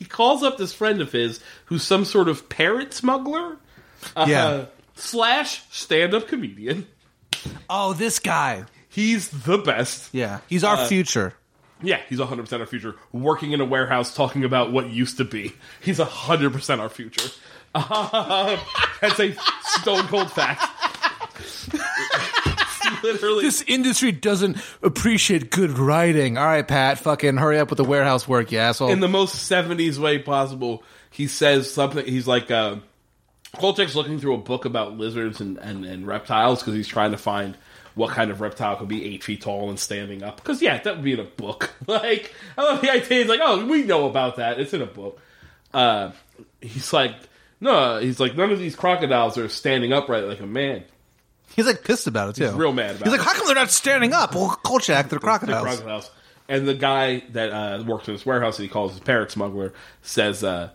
[0.00, 3.58] he calls up this friend of his who's some sort of parrot smuggler,
[4.16, 4.64] uh, Yeah.
[4.96, 6.88] slash stand up comedian.
[7.68, 8.64] Oh, this guy.
[8.88, 10.08] He's the best.
[10.12, 11.34] Yeah, he's our future.
[11.82, 12.96] Yeah, he's 100% our future.
[13.12, 15.52] Working in a warehouse talking about what used to be.
[15.80, 17.30] He's 100% our future.
[17.74, 18.58] Uh,
[19.00, 20.62] that's a stone cold fact.
[23.02, 23.44] Literally.
[23.44, 26.38] This industry doesn't appreciate good writing.
[26.38, 28.90] All right, Pat, fucking hurry up with the warehouse work, you asshole.
[28.90, 32.04] in the most 70s way possible, he says something.
[32.04, 32.76] He's like, uh,
[33.56, 37.18] Kolchak's looking through a book about lizards and, and, and reptiles because he's trying to
[37.18, 37.56] find
[37.94, 40.36] what kind of reptile could be eight feet tall and standing up.
[40.36, 41.74] Because, yeah, that would be in a book.
[41.86, 43.20] like, I love the idea.
[43.20, 44.60] He's like, oh, we know about that.
[44.60, 45.20] It's in a book.
[45.74, 46.12] Uh,
[46.60, 47.14] he's like,
[47.60, 50.84] no, he's like, none of these crocodiles are standing upright like a man.
[51.54, 52.44] He's like pissed about it too.
[52.44, 53.04] He's real mad about it.
[53.04, 53.26] He's like, it.
[53.26, 54.34] how come they're not standing up?
[54.34, 55.62] Well, Kolchak, they're crocodiles.
[55.62, 56.10] crocodiles.
[56.48, 59.72] And the guy that uh, works in this warehouse that he calls his parrot smuggler
[60.02, 60.70] says, uh,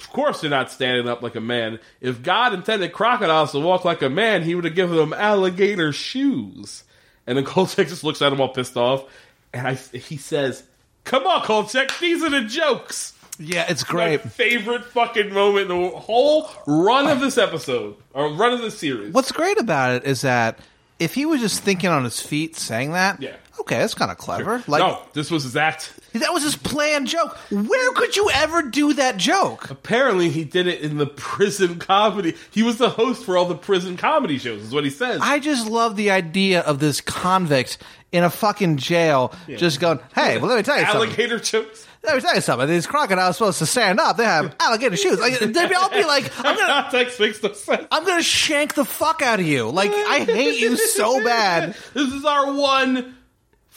[0.00, 1.80] "Of course they're not standing up like a man.
[2.00, 5.92] If God intended crocodiles to walk like a man, He would have given them alligator
[5.92, 6.84] shoes."
[7.26, 9.04] And then Kolchak just looks at him all pissed off,
[9.52, 10.62] and I, he says,
[11.04, 14.22] "Come on, Kolchak, these are the jokes." Yeah, it's My great.
[14.32, 19.12] favorite fucking moment in the whole run of this episode or run of the series.
[19.14, 20.58] What's great about it is that
[20.98, 23.36] if he was just thinking on his feet saying that, Yeah.
[23.60, 24.62] Okay, that's kind of clever.
[24.66, 25.92] Like no, this was his act.
[26.14, 27.36] that was his planned joke.
[27.50, 29.70] Where could you ever do that joke?
[29.70, 32.34] Apparently, he did it in the prison comedy.
[32.50, 35.20] He was the host for all the prison comedy shows, is what he says.
[35.22, 37.78] I just love the idea of this convict
[38.10, 41.08] in a fucking jail just going, "Hey, well, let me tell you something.
[41.10, 41.86] Alligator jokes.
[42.02, 42.68] Let me tell you something.
[42.68, 44.16] These crocodiles supposed to stand up.
[44.16, 45.20] They have alligator shoes.
[45.20, 47.86] Like, they'd all be like, I'm gonna." Context makes no sense.
[47.90, 49.68] I'm gonna shank the fuck out of you.
[49.70, 51.74] Like I hate you so bad.
[51.92, 53.14] This is our one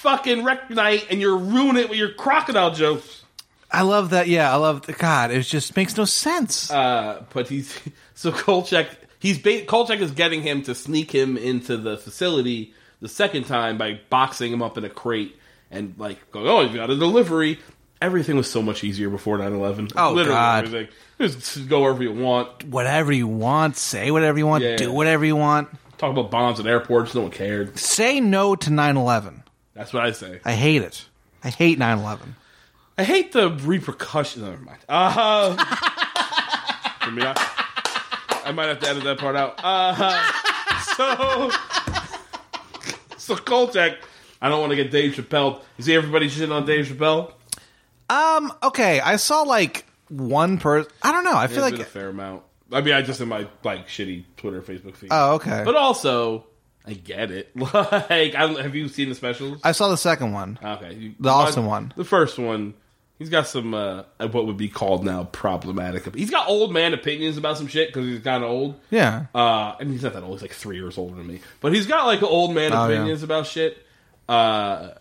[0.02, 3.24] fucking rec night, and you're ruining it with your crocodile jokes.
[3.72, 4.28] I love that.
[4.28, 4.86] Yeah, I love.
[4.98, 6.70] God, it just makes no sense.
[6.70, 7.78] Uh, but he's
[8.16, 8.88] so Kolchak.
[9.20, 13.78] He's ba- Kolchak is getting him to sneak him into the facility the second time
[13.78, 15.38] by boxing him up in a crate
[15.70, 17.60] and like going, "Oh, you got a delivery."
[18.02, 19.92] Everything was so much easier before 9-11.
[19.96, 20.66] Oh, Literally God.
[20.66, 20.88] everything.
[21.20, 22.64] Just go wherever you want.
[22.64, 24.76] whatever you want, say whatever you want, Yeah.
[24.76, 25.70] do whatever you want.
[26.00, 27.14] Talk about bombs at airports.
[27.14, 27.78] No one cared.
[27.78, 29.44] Say no to 9/11.
[29.74, 30.40] That's what I say.
[30.44, 31.06] I hate it.
[31.44, 32.20] I hate 9/11.
[32.98, 34.44] I hate the repercussions.
[34.46, 34.80] Never mind.
[34.88, 39.60] Uh, I, mean, I, I might have to edit that part out.
[39.64, 40.32] Uh,
[40.96, 41.50] so,
[43.18, 43.98] so Kolchak,
[44.42, 45.62] I don't want to get Dave Chappelle.
[45.78, 47.34] You see everybody shitting on Dave Chappelle?
[48.10, 48.52] Um.
[48.62, 50.92] Okay, I saw like one person.
[51.02, 51.36] I don't know.
[51.36, 51.80] I feel like.
[51.80, 52.44] a fair amount.
[52.72, 55.10] I mean, I just in my like shitty Twitter, Facebook feed.
[55.12, 55.64] Oh, okay.
[55.66, 56.46] But also,
[56.86, 57.52] I get it.
[57.56, 59.60] Like, I, have you seen the specials?
[59.64, 60.58] I saw the second one.
[60.64, 61.94] Okay, you- The Austin one.
[61.96, 62.74] The first one.
[63.20, 66.16] He's got some uh, what would be called now problematic.
[66.16, 68.80] He's got old man opinions about some shit because he's kind of old.
[68.90, 69.28] Yeah.
[69.36, 70.34] Uh, I mean, he's not that old.
[70.34, 71.40] He's like three years older than me.
[71.60, 72.96] But he's got like old man Oh, yeah.
[72.96, 73.78] opinions about shit.
[74.28, 74.96] Uh,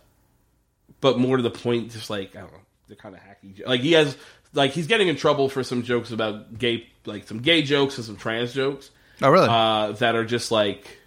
[1.00, 2.58] but more to the point, just like I don't know,
[2.88, 3.66] they're kind of hacky.
[3.66, 4.14] Like he has,
[4.52, 8.04] like he's getting in trouble for some jokes about gay, like some gay jokes and
[8.04, 8.90] some trans jokes
[9.22, 9.48] Oh, really?
[9.48, 10.98] uh, that are just like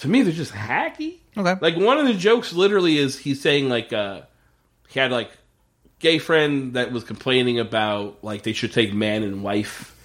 [0.00, 1.18] to me they're just hacky.
[1.36, 1.56] Okay.
[1.60, 4.22] Like one of the jokes literally is he's saying like uh
[4.88, 5.30] he had like
[5.98, 9.96] gay friend that was complaining about like they should take man and wife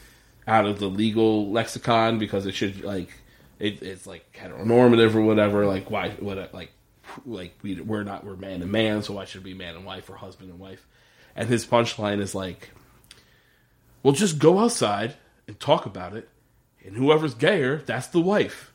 [0.48, 3.10] out of the legal lexicon because it should like
[3.58, 5.66] it, it's like heteronormative or whatever.
[5.66, 6.72] Like why what like
[7.26, 9.86] like we we're not we're man and man, so why should it be man and
[9.86, 10.86] wife or husband and wife?
[11.36, 12.70] And his punchline is like,
[14.04, 15.16] "Well, just go outside
[15.48, 16.30] and talk about it,
[16.86, 18.74] and whoever's gayer, that's the wife."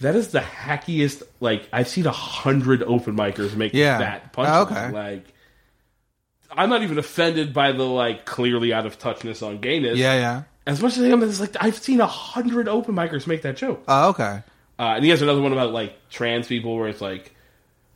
[0.00, 1.22] That is the hackiest.
[1.40, 3.98] Like I've seen a hundred open micers make Yeah.
[3.98, 4.46] that punchline.
[4.48, 4.90] Oh, okay.
[4.90, 5.24] Like
[6.50, 9.98] I'm not even offended by the like clearly out of touchness on gayness.
[9.98, 10.42] yeah, yeah.
[10.66, 13.56] As much as I am, it's like I've seen a hundred open micers make that
[13.56, 13.84] joke.
[13.88, 14.42] Oh, okay.
[14.78, 17.32] Uh, and he has another one about like trans people where it's like,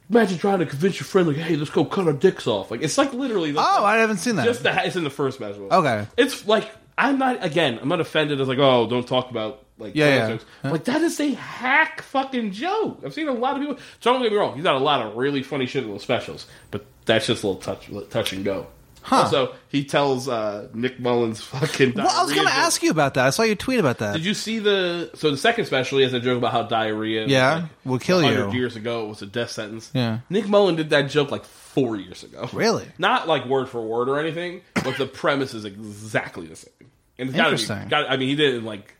[0.08, 2.70] imagine trying to convince your friend like, hey, let's go cut our dicks off.
[2.70, 3.50] Like it's like literally.
[3.52, 4.44] the- Oh, I haven't seen that.
[4.44, 5.56] just the it's in the first match.
[5.56, 6.06] Okay.
[6.16, 7.78] It's like I'm not again.
[7.80, 10.28] I'm not offended as like, oh, don't talk about like Yeah, yeah.
[10.28, 10.44] jokes.
[10.64, 13.00] Like that is a hack fucking joke.
[13.04, 13.78] I've seen a lot of people.
[14.00, 14.54] Don't get me wrong.
[14.54, 17.46] He's got a lot of really funny shit in those specials, but that's just a
[17.48, 18.66] little touch touch and go.
[19.10, 21.94] Also, he tells uh, Nick Mullins fucking.
[21.94, 23.26] well, I was going to ask you about that.
[23.26, 24.12] I saw your tweet about that.
[24.12, 25.96] did you see the so the second special?
[25.96, 28.28] He has a joke about how diarrhea, Yeah, like, will kill you.
[28.28, 29.90] Hundred years ago, it was a death sentence.
[29.94, 30.18] Yeah.
[30.28, 32.50] Nick Mullen did that joke like four years ago.
[32.52, 32.86] Really?
[32.98, 36.70] Not like word for word or anything, but the premise is exactly the same.
[37.18, 37.88] And it's gotta be, Interesting.
[37.88, 38.94] got, I mean, he did it in like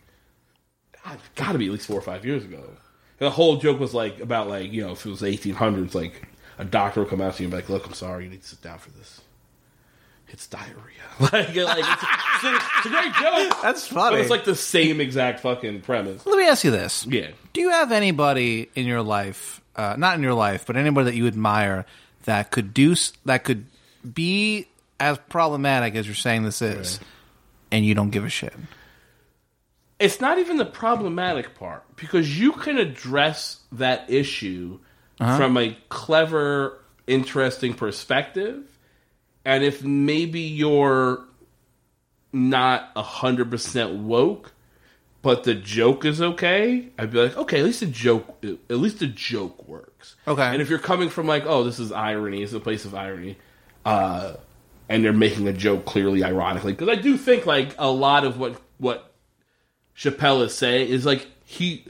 [1.34, 2.62] got to be at least four or five years ago.
[3.18, 6.26] The whole joke was like about like you know if it was eighteen hundreds, like
[6.58, 8.42] a doctor would come out to you and be like, "Look, I'm sorry, you need
[8.42, 9.20] to sit down for this.
[10.28, 10.74] It's diarrhea."
[11.20, 13.58] like, like it's, it's, it's a great joke.
[13.62, 14.16] That's But funny.
[14.20, 16.24] it's like the same exact fucking premise.
[16.24, 17.28] Let me ask you this: Yeah.
[17.52, 21.16] Do you have anybody in your life, uh, not in your life, but anybody that
[21.16, 21.84] you admire
[22.24, 22.94] that could do
[23.26, 23.66] that could
[24.14, 24.66] be
[24.98, 27.00] as problematic as you're saying this is,
[27.70, 28.54] and you don't give a shit?
[30.00, 34.80] It's not even the problematic part because you can address that issue
[35.18, 38.64] from a clever, interesting perspective.
[39.44, 41.24] And if maybe you're
[42.32, 44.52] not a hundred percent woke,
[45.20, 49.00] but the joke is okay, I'd be like, okay, at least the joke, at least
[49.00, 50.16] the joke works.
[50.26, 50.42] Okay.
[50.42, 53.36] And if you're coming from like, oh, this is irony, it's a place of irony,
[53.84, 54.34] uh,
[54.88, 58.38] and they're making a joke clearly ironically, because I do think like a lot of
[58.38, 59.09] what what
[60.00, 61.84] Chappelle is saying is like he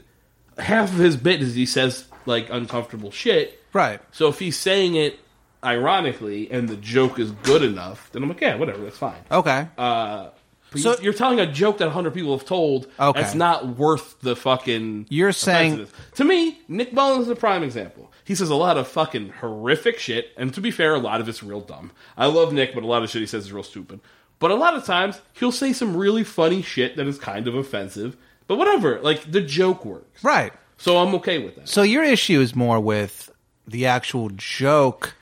[0.57, 3.59] half of his bit is he says like uncomfortable shit.
[3.73, 4.01] Right.
[4.11, 5.17] So if he's saying it
[5.63, 9.21] ironically and the joke is good enough, then I'm like, yeah, whatever, that's fine.
[9.31, 9.67] Okay.
[9.77, 10.29] Uh,
[10.71, 12.87] but So- you're, you're telling a joke that 100 people have told.
[12.99, 13.21] Okay.
[13.21, 15.07] That's not worth the fucking.
[15.09, 18.11] You're saying- To me, Nick Mullins is a prime example.
[18.23, 21.27] He says a lot of fucking horrific shit, and to be fair, a lot of
[21.29, 21.91] it's real dumb.
[22.17, 23.99] I love Nick, but a lot of shit he says is real stupid.
[24.41, 27.55] But a lot of times, he'll say some really funny shit that is kind of
[27.55, 28.17] offensive.
[28.47, 30.21] But whatever, like, the joke works.
[30.23, 30.51] right.
[30.77, 31.69] So I'm okay with that.
[31.69, 33.31] So your issue is more with
[33.67, 35.13] the actual joke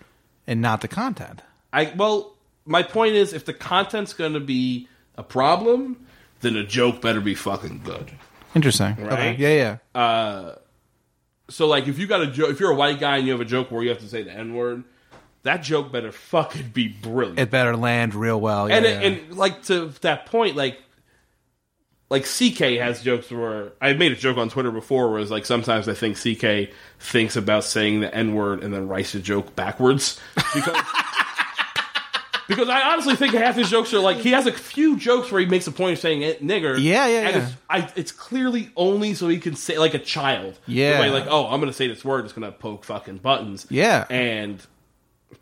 [0.47, 1.41] and not the content.
[1.73, 2.33] I well,
[2.65, 5.97] my point is, if the content's going to be a problem,
[6.39, 8.09] then a joke better be fucking good.
[8.55, 8.95] Interesting.
[8.95, 9.11] Right?
[9.11, 9.35] Okay.
[9.37, 10.01] Yeah, yeah.
[10.01, 10.55] Uh,
[11.49, 13.41] So like if you got a joke, if you're a white guy and you have
[13.41, 14.85] a joke where you have to say the n word,
[15.43, 17.39] that joke better fucking be brilliant.
[17.39, 18.69] it better land real well.
[18.69, 18.91] Yeah, and yeah.
[18.91, 20.79] and like to that point, like
[22.09, 25.45] like CK has jokes where I made a joke on Twitter before, where it's like
[25.45, 29.55] sometimes I think CK thinks about saying the n word and then writes a joke
[29.55, 30.19] backwards
[30.53, 30.81] because.
[32.47, 35.39] Because I honestly think half his jokes are like he has a few jokes where
[35.39, 36.81] he makes a point of saying it, nigger.
[36.81, 37.43] Yeah, yeah, and yeah.
[37.43, 40.57] It's, I, it's clearly only so he can say like a child.
[40.65, 40.99] Yeah.
[40.99, 43.67] The like oh, I'm gonna say this word, it's gonna poke fucking buttons.
[43.69, 44.07] Yeah.
[44.09, 44.65] and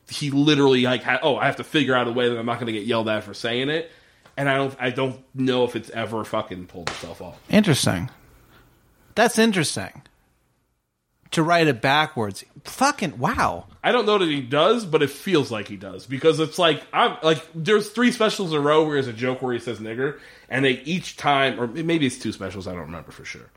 [0.09, 2.59] he literally like ha- oh, I have to figure out a way that I'm not
[2.59, 3.91] gonna get yelled at for saying it.
[4.39, 7.39] And I don't, I don't know if it's ever fucking pulled itself off.
[7.49, 8.11] Interesting.
[9.15, 10.03] That's interesting.
[11.31, 12.45] To write it backwards.
[12.63, 13.65] Fucking wow.
[13.83, 16.83] I don't know that he does, but it feels like he does because it's like
[16.93, 19.79] I'm like there's three specials in a row where there's a joke where he says
[19.79, 23.49] nigger, and they each time, or maybe it's two specials, I don't remember for sure.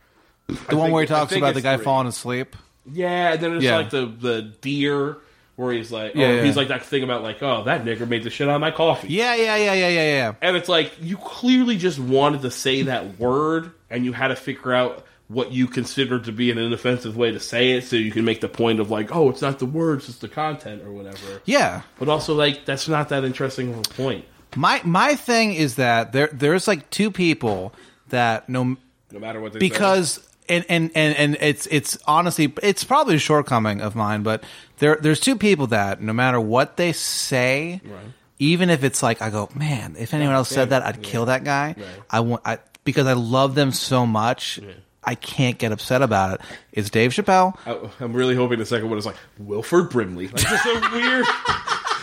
[0.68, 2.56] The one where he talks about the guy falling asleep.
[2.90, 3.76] Yeah, and then there's Yeah.
[3.76, 5.18] like the the deer
[5.60, 6.42] where he's like, Yeah, oh, yeah.
[6.44, 8.70] he's like that thing about like, oh, that nigger made the shit out of my
[8.70, 9.08] coffee.
[9.08, 10.34] Yeah, yeah, yeah, yeah, yeah, yeah.
[10.40, 14.36] And it's like you clearly just wanted to say that word, and you had to
[14.36, 18.10] figure out what you considered to be an inoffensive way to say it, so you
[18.10, 20.92] can make the point of like, oh, it's not the words, it's the content or
[20.92, 21.40] whatever.
[21.44, 21.82] Yeah.
[21.98, 24.24] But also, like, that's not that interesting of a point.
[24.56, 27.72] My my thing is that there there's like two people
[28.08, 28.76] that no
[29.12, 33.18] No matter what they because and, and and and it's it's honestly it's probably a
[33.18, 34.44] shortcoming of mine, but
[34.78, 38.12] there there's two people that no matter what they say, Right.
[38.38, 41.44] even if it's like I go, man, if anyone else said that, I'd kill that
[41.44, 41.76] guy.
[42.10, 44.60] I want I because I love them so much.
[45.02, 46.40] I can't get upset about it.
[46.72, 47.56] It's Dave Chappelle.
[47.66, 51.26] I, I'm really hoping the second one is like Wilford Brimley, like just a weird.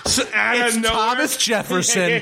[0.07, 0.91] So out of It's nowhere.
[0.91, 2.01] Thomas Jefferson.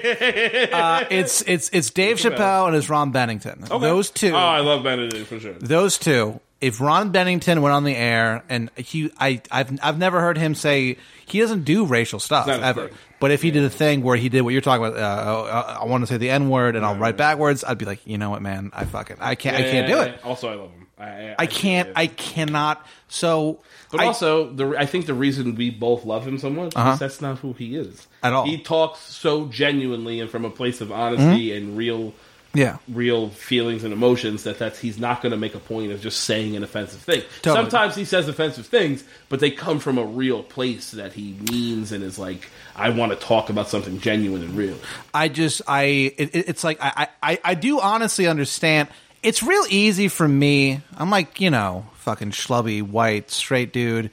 [0.73, 3.63] uh, it's it's it's Dave Chappelle and it's Ron Bennington.
[3.63, 3.79] Okay.
[3.79, 4.31] Those two.
[4.31, 5.53] Oh, I love Benedict for sure.
[5.53, 6.39] those two.
[6.61, 10.55] If Ron Bennington went on the air and he, I, I've, I've never heard him
[10.55, 12.87] say he doesn't do racial stuff ever.
[12.87, 12.97] thing.
[13.19, 15.77] But if he did a thing where he did what you're talking about, uh, uh,
[15.81, 18.17] I want to say the N word and I'll write backwards, I'd be like, you
[18.17, 20.19] know what, man, I fucking, I can't, I can't do it.
[20.23, 20.87] Also, I love him.
[20.97, 22.85] I, I, I can't, I cannot.
[23.09, 23.59] So,
[23.91, 26.99] But I- also, the I think the reason we both love him so much is
[26.99, 27.87] that's not who he is
[28.23, 28.27] Uh-huh.
[28.27, 28.45] At all.
[28.45, 32.13] He talks so genuinely and from a place of honesty and real,
[32.55, 36.01] yeah, real feelings and emotions that that's he's not going to make a point of
[36.01, 37.21] just saying an offensive thing.
[37.41, 37.63] Totally.
[37.63, 41.91] Sometimes he says offensive things, but they come from a real place that he means
[41.91, 44.77] and is like, I want to talk about something genuine and real.
[45.13, 45.83] I just I
[46.17, 48.89] it, it- it's like I, I I do honestly understand.
[49.23, 50.81] It's real easy for me.
[50.97, 54.11] I'm like you know fucking schlubby white straight dude.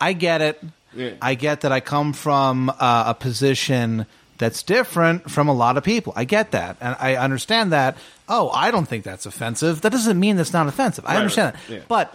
[0.00, 0.62] I get it.
[0.96, 1.14] Yeah.
[1.20, 4.06] I get that I come from uh, a position
[4.38, 6.12] that's different from a lot of people.
[6.16, 7.96] I get that, and I understand that.
[8.28, 9.80] Oh, I don't think that's offensive.
[9.82, 11.04] That doesn't mean that's not offensive.
[11.06, 11.68] I Right, understand right.
[11.68, 11.80] that, Yeah.
[11.88, 12.14] but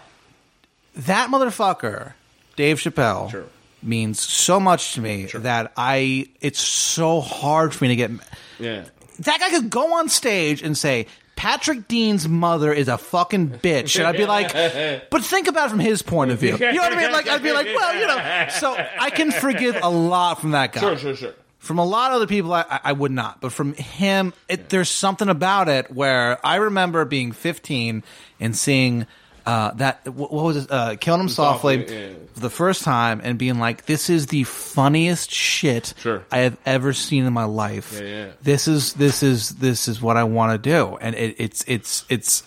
[0.96, 2.14] that motherfucker,
[2.56, 3.46] Dave Chappelle, Sure.
[3.82, 6.28] means so much to me that I.
[6.42, 8.12] It's so hard for me to get
[8.60, 8.84] Yeah.
[9.20, 11.08] that guy could go on stage and say
[11.38, 14.52] Patrick Dean's mother is a fucking bitch, and I'd be like,
[15.10, 16.58] but think about it from his point of view.
[16.58, 17.12] You know what I mean?
[17.14, 20.74] Like I'd be like, well, you know, so I can forgive a lot from that
[20.74, 20.82] guy.
[20.82, 21.34] Sure, sure, sure.
[21.60, 24.90] From a lot of other people, I, I- would not, but from him, it, there's
[24.90, 28.02] something about it where I remember being 15
[28.40, 29.06] and seeing
[29.46, 32.14] uh, that what what was it, uh, killing him softly, Softly, yeah.
[32.34, 36.24] for the first time and being like, "This is the funniest shit Sure.
[36.32, 37.94] I have ever seen in my life.
[38.00, 38.32] Yeah, yeah.
[38.44, 42.06] This is this is this is what I want to do." And it, it's it's
[42.10, 42.44] it's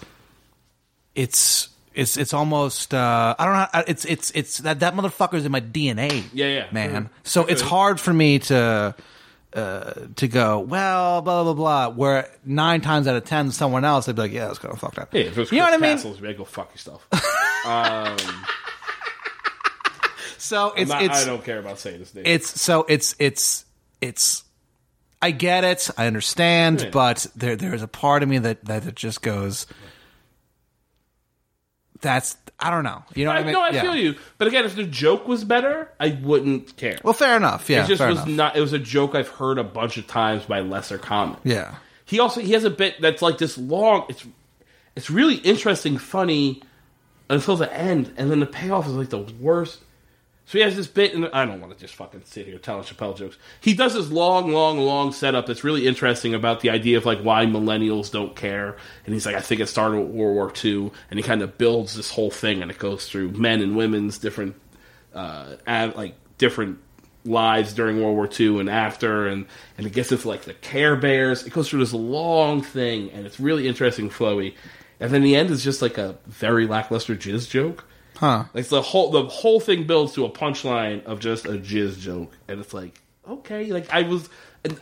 [1.14, 3.84] it's it's it's almost uh, I don't know.
[3.86, 6.24] It's it's it's that that motherfucker's in my DNA.
[6.32, 6.66] Yeah, yeah.
[6.72, 7.04] man.
[7.06, 7.08] Mhm.
[7.24, 8.94] So it's hard for me to
[9.54, 11.88] uh, to go well, blah blah blah.
[11.90, 14.94] Where nine times out of ten, someone else, they'd be like, "Yeah, it's gonna fuck
[14.94, 15.96] that." Yeah, if it was you know what I mean?
[15.96, 17.06] Castles, go fuck yourself.
[17.66, 18.16] um,
[20.38, 22.24] So it's not- it's I don't care about saying this name.
[22.26, 23.64] it's so it's it's
[24.00, 24.42] it's
[25.20, 26.90] I get it, I understand, Yeah.
[26.90, 29.66] but there there's a part of me that that just goes
[32.02, 33.02] that's I don't know.
[33.14, 33.52] You know what I, I, mean?
[33.54, 33.82] no, I Yeah.
[33.82, 34.14] feel you.
[34.38, 36.98] But again, if the joke was better, I wouldn't care.
[37.02, 37.68] Well, fair enough.
[37.68, 38.28] Yeah, it just was enough.
[38.28, 38.56] not.
[38.56, 41.40] It was a joke I've heard a bunch of times by lesser comics.
[41.44, 41.76] yeah.
[42.04, 44.04] He also he has a bit that's like this long.
[44.10, 44.24] It's
[44.94, 46.62] it's really interesting, funny
[47.30, 49.78] until the end, and then the payoff is like the worst.
[50.52, 52.82] So he has this bit, and I don't want to just fucking sit here telling
[52.82, 53.38] Chappelle jokes.
[53.62, 57.20] He does this long, long, long setup that's really interesting about the idea of like
[57.20, 58.76] why millennials don't care.
[59.06, 61.56] And he's like, I think it started with World War II, and he kind of
[61.56, 64.54] builds this whole thing, and it goes through men and women's different,
[65.14, 66.80] uh, ad, like different
[67.24, 69.46] lives during World War II and after, and
[69.78, 71.46] and it gets into like the Care Bears.
[71.46, 74.52] It goes through this long thing, and it's really interesting, flowy.
[75.00, 77.86] And then the end is just like a very lackluster jizz joke.
[78.22, 78.44] Huh.
[78.54, 82.32] Like the whole the whole thing builds to a punchline of just a jizz joke,
[82.46, 84.28] and it's like okay, like I was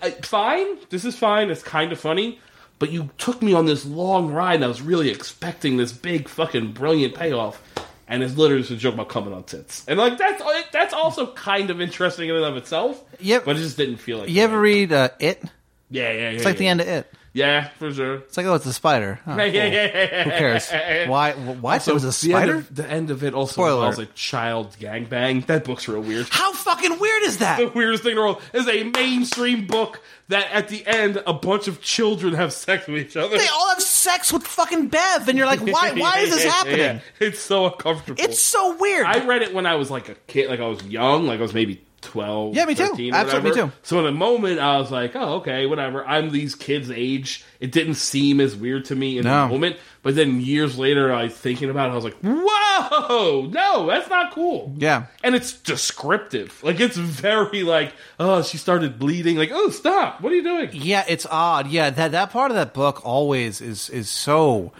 [0.02, 0.76] I, fine.
[0.90, 1.48] This is fine.
[1.48, 2.38] It's kind of funny,
[2.78, 4.56] but you took me on this long ride.
[4.56, 7.62] and I was really expecting this big fucking brilliant payoff,
[8.06, 11.32] and it's literally just a joke about coming on tits, and like that's that's also
[11.32, 13.02] kind of interesting in and of itself.
[13.20, 13.46] Yep.
[13.46, 15.42] but it just didn't feel like You ever read uh, It?
[15.88, 16.30] Yeah, yeah, yeah.
[16.32, 17.10] It's like the end of It.
[17.32, 18.14] Yeah, for sure.
[18.16, 19.20] It's like oh, it's a spider.
[19.24, 19.72] Oh, Yeah, yeah, cool.
[19.72, 20.24] yeah, yeah.
[20.24, 21.08] Who cares?
[21.08, 21.32] Why?
[21.32, 21.78] Why?
[21.78, 22.54] So it was a the end spider?
[22.56, 24.08] of- The end of it also Spoiler involves alert.
[24.10, 25.46] a child gangbang.
[25.46, 26.26] That book's real weird.
[26.30, 27.58] How fucking weird is that?
[27.58, 31.32] the weirdest thing in the world is a mainstream book that at the end a
[31.32, 33.38] bunch of children have sex with each other.
[33.38, 35.92] They all have sex with fucking Bev, and you're like, why?
[35.96, 36.78] Why is this Yeah, happening?
[36.78, 37.00] yeah.
[37.20, 38.20] It's so uncomfortable.
[38.22, 39.06] It's so weird.
[39.06, 41.42] I read it when I was like a kid, like I was young, like I
[41.42, 42.86] was maybe 12, Yeah, me too.
[42.86, 43.72] 13 or Absolutely, me too.
[43.82, 46.04] So in the moment, I was like, oh, okay, whatever.
[46.06, 47.44] I'm these kids' age.
[47.60, 49.42] It didn't seem as weird to me in No.
[49.46, 49.76] the moment.
[50.02, 54.08] But then years later, I was thinking about it, I was like, whoa, no, that's
[54.08, 54.74] not cool.
[54.78, 55.06] Yeah.
[55.22, 56.62] And it's descriptive.
[56.62, 59.36] Like, it's very like, oh, she started bleeding.
[59.36, 60.20] Like, oh, stop.
[60.22, 60.70] What are you doing?
[60.72, 61.66] Yeah, it's odd.
[61.68, 64.72] Yeah, that that part of that book always is is so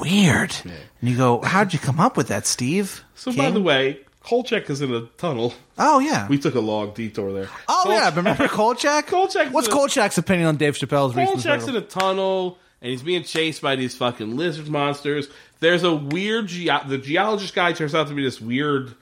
[0.00, 0.54] weird.
[0.64, 3.04] And you go, how'd you come up with that, Steve?
[3.14, 5.54] So, by the way, Kolchak is in a tunnel.
[5.78, 7.48] oh yeah, We took a long detour there.
[7.68, 8.14] oh yeah.
[8.14, 9.06] Remember Kolchak?
[9.08, 9.50] Kolchak.
[9.52, 11.38] What's a- Kolchak's opinion on Dave Chappelle's recent?
[11.42, 15.28] Kolchak's in a tunnel and he's being chased by these fucking lizard monsters.
[15.60, 18.94] There's a weird ge- the geologist guy turns out to be this weird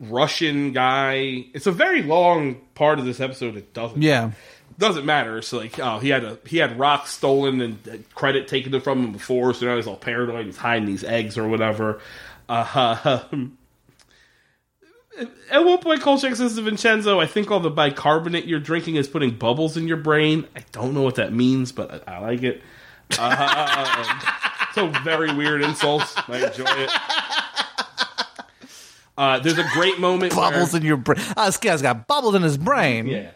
[0.00, 1.46] Russian guy.
[1.54, 3.56] It's a very long part of this episode.
[3.56, 4.32] It doesn't Yeah,
[4.78, 5.38] doesn't matter.
[5.38, 9.04] It's like oh he had a he had rocks stolen and uh, credit taken from
[9.04, 10.46] him before, so now he's all paranoid.
[10.46, 12.00] He's hiding these eggs or whatever.
[12.48, 13.22] Uh,
[15.50, 19.08] at one point, Kolchak says to Vincenzo, "I think all the bicarbonate you're drinking is
[19.08, 22.42] putting bubbles in your brain." I don't know what that means, but I, I like
[22.42, 22.62] it.
[23.18, 24.20] Uh,
[24.74, 26.14] so very weird insults.
[26.28, 26.90] I enjoy it.
[29.16, 30.34] Uh, there's a great moment.
[30.36, 31.20] where- bubbles in your brain.
[31.36, 33.06] Oh, this guy's got bubbles in his brain.
[33.06, 33.30] yeah.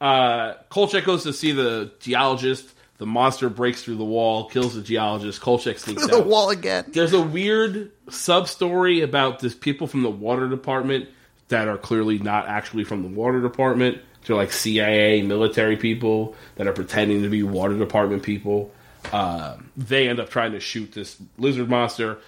[0.00, 2.68] Uh, Kolchak goes to see the geologist.
[2.98, 5.40] The monster breaks through the wall, kills the geologist.
[5.40, 6.26] Kolchak sneaks the out.
[6.26, 6.84] wall again.
[6.88, 11.08] There's a weird sub story about this people from the water department
[11.48, 13.98] that are clearly not actually from the water department.
[14.24, 18.72] They're like CIA military people that are pretending to be water department people.
[19.12, 22.18] Uh, they end up trying to shoot this lizard monster.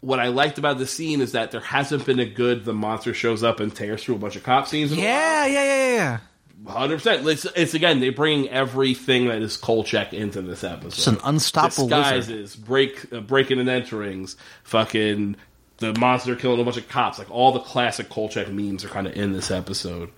[0.00, 3.14] What I liked about the scene is that there hasn't been a good the monster
[3.14, 4.92] shows up and tears through a bunch of cop scenes.
[4.92, 5.08] in a while.
[5.08, 6.18] Yeah, yeah, yeah, yeah.
[6.66, 7.26] Hundred percent.
[7.26, 10.88] It's, it's again they bringing everything that is Kolchak into this episode.
[10.88, 12.16] It's an unstoppable lizard.
[12.16, 15.36] disguises, break uh, breaking and enterings, fucking
[15.80, 17.18] the monster killing a bunch of cops.
[17.18, 20.10] Like all the classic Kolchak memes are kind of in this episode.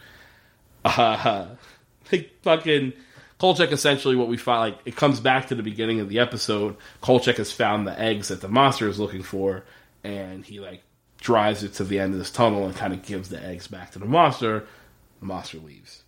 [0.85, 1.47] Uh,
[2.13, 2.93] like fucking
[3.39, 6.77] Kolchak essentially what we find like it comes back to the beginning of the episode.
[7.01, 9.65] Kolchak has found the eggs that the monster is looking for,
[10.05, 10.83] and he like
[11.21, 13.93] drives it to the end of this tunnel and kind of gives the eggs back
[13.93, 14.67] to the monster.
[15.21, 16.03] The monster leaves.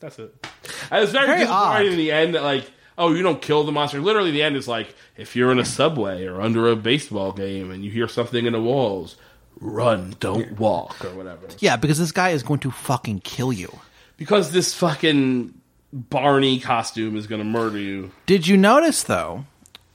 [0.00, 0.46] That's it.
[0.90, 1.86] I was very, Very disappointed odd.
[1.86, 2.70] in the end that like
[3.00, 4.00] oh, you don't kill the monster.
[4.00, 7.70] Literally, the end is like if you're in a subway or under a baseball game
[7.70, 9.16] and you hear something in the walls,
[9.60, 11.48] run, don't walk, or whatever.
[11.58, 13.76] Yeah, because this guy is going to fucking kill you.
[14.16, 15.54] Because this fucking
[15.92, 18.12] Barney costume is going to murder you.
[18.26, 19.46] Did you notice though?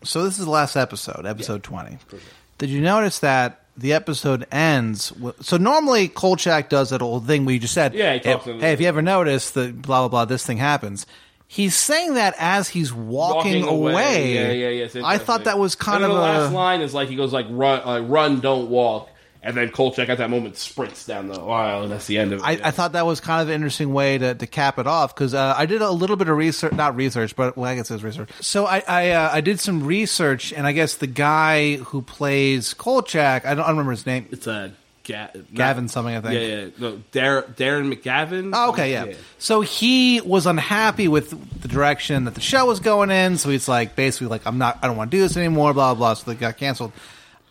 [0.03, 1.97] So this is the last episode, episode twenty.
[2.57, 5.11] Did you notice that the episode ends?
[5.11, 8.47] With, so normally Kolchak does that old thing where you just said, Yeah, he talks
[8.47, 11.05] in- hey, if you ever notice that blah blah blah, this thing happens."
[11.55, 14.33] He's saying that as he's walking, away.
[14.33, 14.83] Yeah, yeah, yeah.
[14.83, 17.07] it's I thought that was kind and of then a the last line is like
[17.07, 19.09] he goes like run, uh, run, don't walk,
[19.41, 22.39] and then Kolchak at that moment sprints down the aisle, and that's the end of
[22.39, 22.43] it.
[22.43, 25.15] I, I thought that was kind of an interesting way to, to cap it off
[25.15, 27.89] because uh, I did a little bit of research, not research, but well, I guess
[27.89, 28.31] it's research.
[28.41, 32.73] So I I, uh, I did some research, and I guess the guy who plays
[32.73, 34.73] Kolchak, I don't, I don't remember his name, it's a
[35.05, 36.33] Ga- Gavin something, I think.
[36.33, 36.69] Yeah, yeah.
[36.77, 38.51] No, Dar- Darren McGavin.
[38.53, 39.13] Oh, okay, yeah.
[39.37, 43.37] So he was unhappy with the direction that the show was going in.
[43.37, 45.73] So he's like, basically, like, I'm not, I don't want to do this anymore.
[45.73, 45.99] Blah blah.
[45.99, 46.13] blah.
[46.15, 46.91] So they got canceled.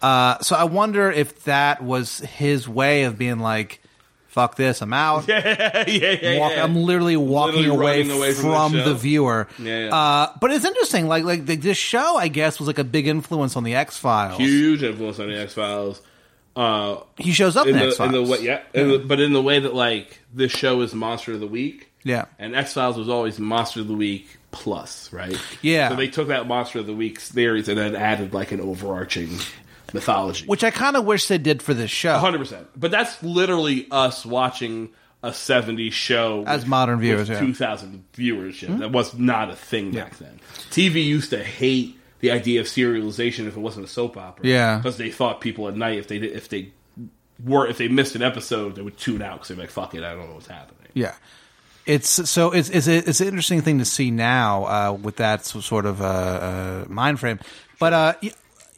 [0.03, 3.81] Uh, so I wonder if that was his way of being like,
[4.27, 6.65] "Fuck this, I'm out." yeah, yeah, yeah, Walk, yeah.
[6.65, 9.49] I'm literally walking Literally away, away from from, the the, viewer.
[9.59, 9.95] Yeah, yeah.
[9.95, 11.09] Uh, but it's interesting.
[11.09, 13.97] Like, like the, this show, I guess, was like a big influence on the X
[13.97, 14.39] Files.
[14.39, 16.03] huge influence on the X Files.
[16.57, 18.43] Uh, He shows up in, in X the, in Files.
[18.43, 21.91] yeah, the- but in the way that like this show is Monster of the Week,
[22.05, 22.27] yeah.
[22.39, 25.37] and X Files was always Monster of the Week plus, right?
[25.63, 25.89] Yeah.
[25.89, 29.31] So they took that Monster of the Week series and then added like an overarching
[29.93, 30.47] mythology.
[30.47, 32.17] Which I kind of wish they did for this show.
[32.19, 32.69] hundred percent.
[32.77, 34.91] But that's literally us watching
[35.23, 37.39] a '70s show As modern viewers, with yeah.
[37.41, 37.47] Hmm?
[37.47, 38.79] two thousand viewership.
[38.79, 40.39] That was not a thing back then.
[40.71, 44.47] TV used to hate the idea of serialization if it wasn't a soap opera.
[44.47, 44.79] Yeah.
[44.79, 46.73] because they thought people at night if they if they
[47.45, 50.03] were if they missed an episode they would tune out because they're like fuck it
[50.03, 50.91] I don't know what's happening.
[50.95, 51.15] Yeah.
[51.85, 55.45] It's so it's it's, a, it's an interesting thing to see now uh, with that
[55.45, 57.41] sort of uh, uh, mind frame.
[57.79, 58.31] But uh, you,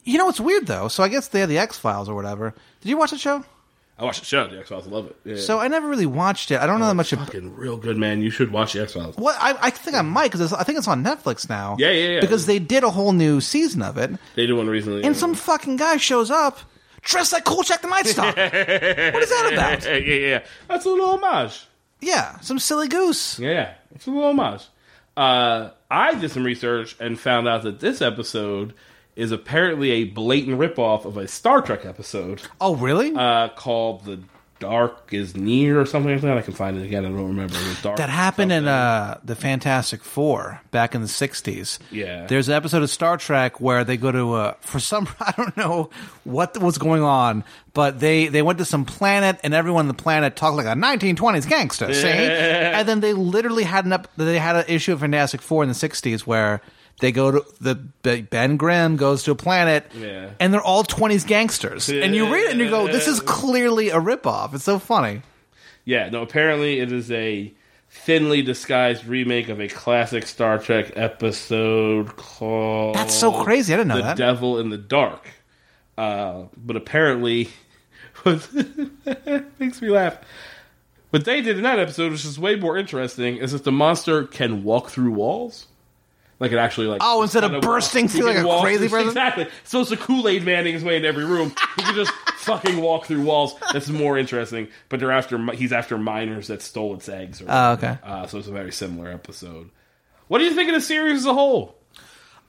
[0.03, 0.89] you know, it's weird though.
[0.89, 2.53] So I guess they had the X Files or whatever.
[2.81, 3.45] Did you watch the show?
[3.99, 4.47] I watched the show.
[4.47, 4.87] The X Files.
[4.87, 5.17] I love it.
[5.25, 5.37] Yeah.
[5.37, 6.61] So I never really watched it.
[6.61, 7.13] I don't know that much.
[7.15, 8.21] About, fucking real good, man.
[8.21, 9.17] You should watch the X Files.
[9.17, 11.77] what I, I think I might because I think it's on Netflix now.
[11.79, 12.21] Yeah, yeah, yeah.
[12.21, 15.03] Because they did a whole new season of it, They did one recently.
[15.05, 16.59] and some fucking guy shows up
[17.03, 18.41] dressed like Kolchak the Night Stalker.
[18.43, 19.85] what is that about?
[19.87, 20.45] yeah, yeah, yeah.
[20.69, 21.67] That's a little homage.
[22.01, 23.39] Yeah, some silly goose.
[23.39, 24.67] Yeah, it's a little homage.
[25.17, 28.75] Uh, I did some research and found out that this episode
[29.17, 33.15] is apparently a blatant ripoff of a Star Trek episode Oh, really?
[33.15, 34.21] uh, called "The
[34.59, 36.39] Dark Is Near" or something like that.
[36.39, 37.05] I can find it again.
[37.05, 37.55] I don't remember.
[37.97, 41.79] That happened in uh, the Fantastic Four back in the '60s.
[41.91, 42.27] Yeah.
[42.27, 45.55] there's an episode of Star Trek where they go to uh, for some I don't
[45.59, 45.91] know
[46.25, 47.45] what was going on,
[47.75, 50.71] but they they went to some planet and everyone on the planet talked like a
[50.71, 52.09] 1920s gangster, see?
[52.09, 55.69] and then they literally had an up, they had an issue of Fantastic Four in
[55.69, 56.61] the '60s where.
[57.01, 57.75] They go to the
[58.31, 60.31] Ben Grimm goes to a planet, Yeah.
[60.41, 61.89] and they're all twenties gangsters.
[61.91, 65.21] And you read it and you go, "This is clearly a ripoff." It's so funny.
[65.85, 66.23] Yeah, no.
[66.23, 67.53] Apparently, it is a
[67.91, 72.95] thinly disguised remake of a classic Star Trek episode called.
[72.97, 73.75] That's so crazy.
[73.75, 74.17] I didn't know the that.
[74.17, 75.29] Devil in the Dark.
[75.99, 77.49] Uh, but apparently,
[78.25, 80.19] makes me laugh.
[81.11, 84.25] What they did in that episode, which is way more interesting, is that the monster
[84.25, 85.67] can walk through walls.
[86.39, 89.09] Like it actually like Oh, instead of bursting through like a walk crazy person?
[89.09, 89.47] Exactly.
[89.65, 91.49] So it's a Kool Aid manning his way in every room.
[91.77, 93.55] He can just fucking walk through walls.
[93.73, 94.69] That's more interesting.
[94.91, 97.41] But they're after he's after miners that stole its eggs.
[97.41, 97.99] Or Oh, okay.
[98.03, 99.71] Uh, so it's a very similar episode.
[100.29, 101.75] What do you think of the series as a whole?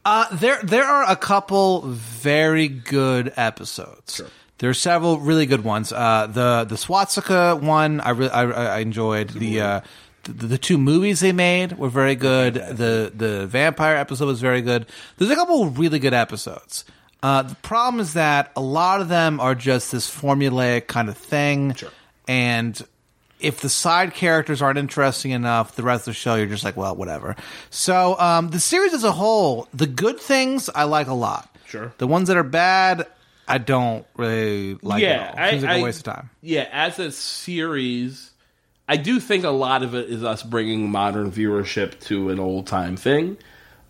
[0.04, 4.22] Uh, there there are a couple very good episodes.
[4.60, 5.94] There are several really good ones.
[5.94, 9.30] Uh, the the Swastika one I really I, I enjoyed.
[9.30, 9.82] The, uh,
[10.28, 12.54] the the two movies they made were very good.
[12.56, 14.86] The the vampire episode was very good.
[15.18, 16.86] There's a couple of really good episodes.
[17.24, 21.18] Uh, the problem is that a lot of them are just this formulaic kind of
[21.18, 21.90] thing, Sure.
[22.28, 22.80] and
[23.40, 26.78] if the side characters aren't interesting enough, the rest of the show you're just like,
[26.78, 27.36] well, whatever.
[27.70, 31.56] So um, the series as a whole, the good things I like a lot.
[31.68, 31.92] Sure.
[31.98, 33.06] The ones that are bad,
[33.48, 35.02] I don't really like.
[35.02, 35.40] Yeah, at all.
[35.44, 36.30] I- Seems like a I- waste of time.
[36.42, 38.32] Yeah, as a series,
[38.88, 42.68] I do think a lot of it is us bringing modern viewership to an old
[42.68, 43.38] time thing.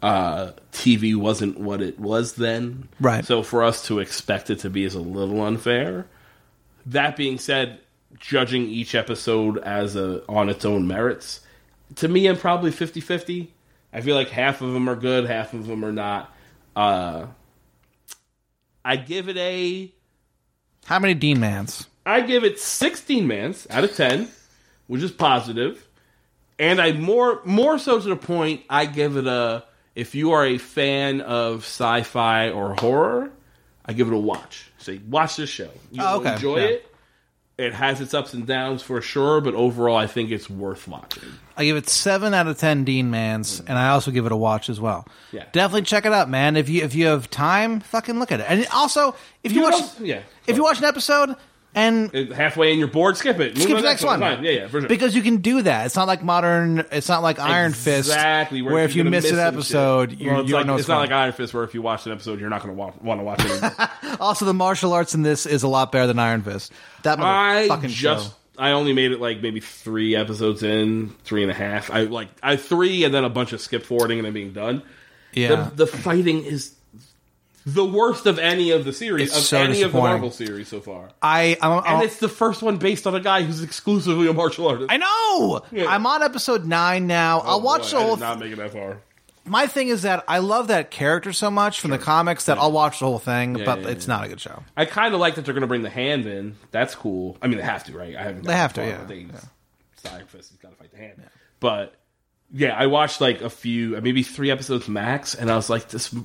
[0.02, 3.26] Uh, TV wasn't what it was then, Right.
[3.26, 6.08] So for us to expect it to be is a little unfair.
[6.86, 7.80] That being said,
[8.20, 11.42] judging each episode as a on its own merits,
[11.96, 13.48] to me, I'm probably 50-50.
[13.94, 16.34] I feel like half of them are good, half of them are not.
[16.76, 17.28] Uh,
[18.86, 19.92] I give it a
[20.86, 21.88] How many Dean Mans?
[22.06, 24.30] I give it 16 mans out of 10,
[24.88, 25.86] which is positive.
[26.60, 29.64] And I more more so to the point, I give it a
[29.96, 33.32] if you are a fan of sci-fi or horror,
[33.86, 34.72] I give it a watch.
[34.78, 35.70] Say, watch this show.
[35.92, 36.34] You Oh, okay.
[36.34, 36.66] enjoy Yeah.
[36.68, 36.84] it.
[37.60, 41.24] It has its ups and downs for sure, but overall, I think it's worth watching.
[41.58, 43.66] I give it seven out of ten Dean Mans, mm.
[43.68, 45.08] and I also give it a watch as well.
[45.32, 45.46] Yeah.
[45.54, 46.56] definitely check it out, man.
[46.56, 48.46] If you if you have time, fucking look at it.
[48.48, 50.22] And also, if you, You watch, yeah.
[50.46, 51.36] if you watch an episode
[51.78, 53.54] and halfway in your board, skip it.
[53.56, 54.20] Move skip the next one.
[54.20, 54.82] Yeah, yeah, sure.
[54.88, 55.86] because you can do that.
[55.86, 56.86] It's not like modern.
[56.92, 58.62] It's not like Iron Fist, Exactly.
[58.62, 60.82] where if you you're miss an episode, you, well, it's you like, don't know what's
[60.82, 62.82] it's not like Iron Fist, where if you watch an episode, you're not going to
[63.04, 63.52] want to watch it.
[63.52, 63.90] Anymore.
[64.20, 66.72] Also, the martial arts in this is a lot better than Iron Fist.
[67.04, 68.34] That I fucking just show.
[68.58, 71.92] I only made it like maybe three episodes in, three and a half.
[71.92, 74.82] I like I three and then a bunch of skip forwarding and then being done.
[75.34, 76.74] Yeah, The, the fighting is
[77.70, 80.10] the worst of any of the series It's of so any of the disappointing.
[80.12, 81.10] Marvel series so far.
[81.22, 84.34] I I'm, And I'm- it's the first one based on a guy who's exclusively a
[84.34, 84.90] martial artist.
[84.90, 85.62] I know.
[85.74, 85.86] Yeah.
[85.94, 87.40] I'm on episode nine now.
[87.42, 88.16] Oh, I'll Oh, watch boy, the I whole.
[88.16, 89.02] did not make it that far.
[89.44, 92.72] my thing is that I love that character so much from the comics that I'll
[92.72, 94.16] watch the whole thing, Yeah, but yeah, it's yeah.
[94.16, 94.64] not a good show.
[94.78, 96.56] I kind of like that they're going to bring the hand in.
[96.72, 97.36] That's cool.
[97.42, 98.16] I mean, they have to, right?
[98.16, 98.44] I haven't.
[98.46, 99.04] They have to, yeah.
[99.06, 99.26] They,
[100.04, 101.22] Side Fist has got to fight the hand.
[101.60, 101.96] But
[102.54, 106.16] yeah, I watched like a few, maybe three episodes max, and I was like, this.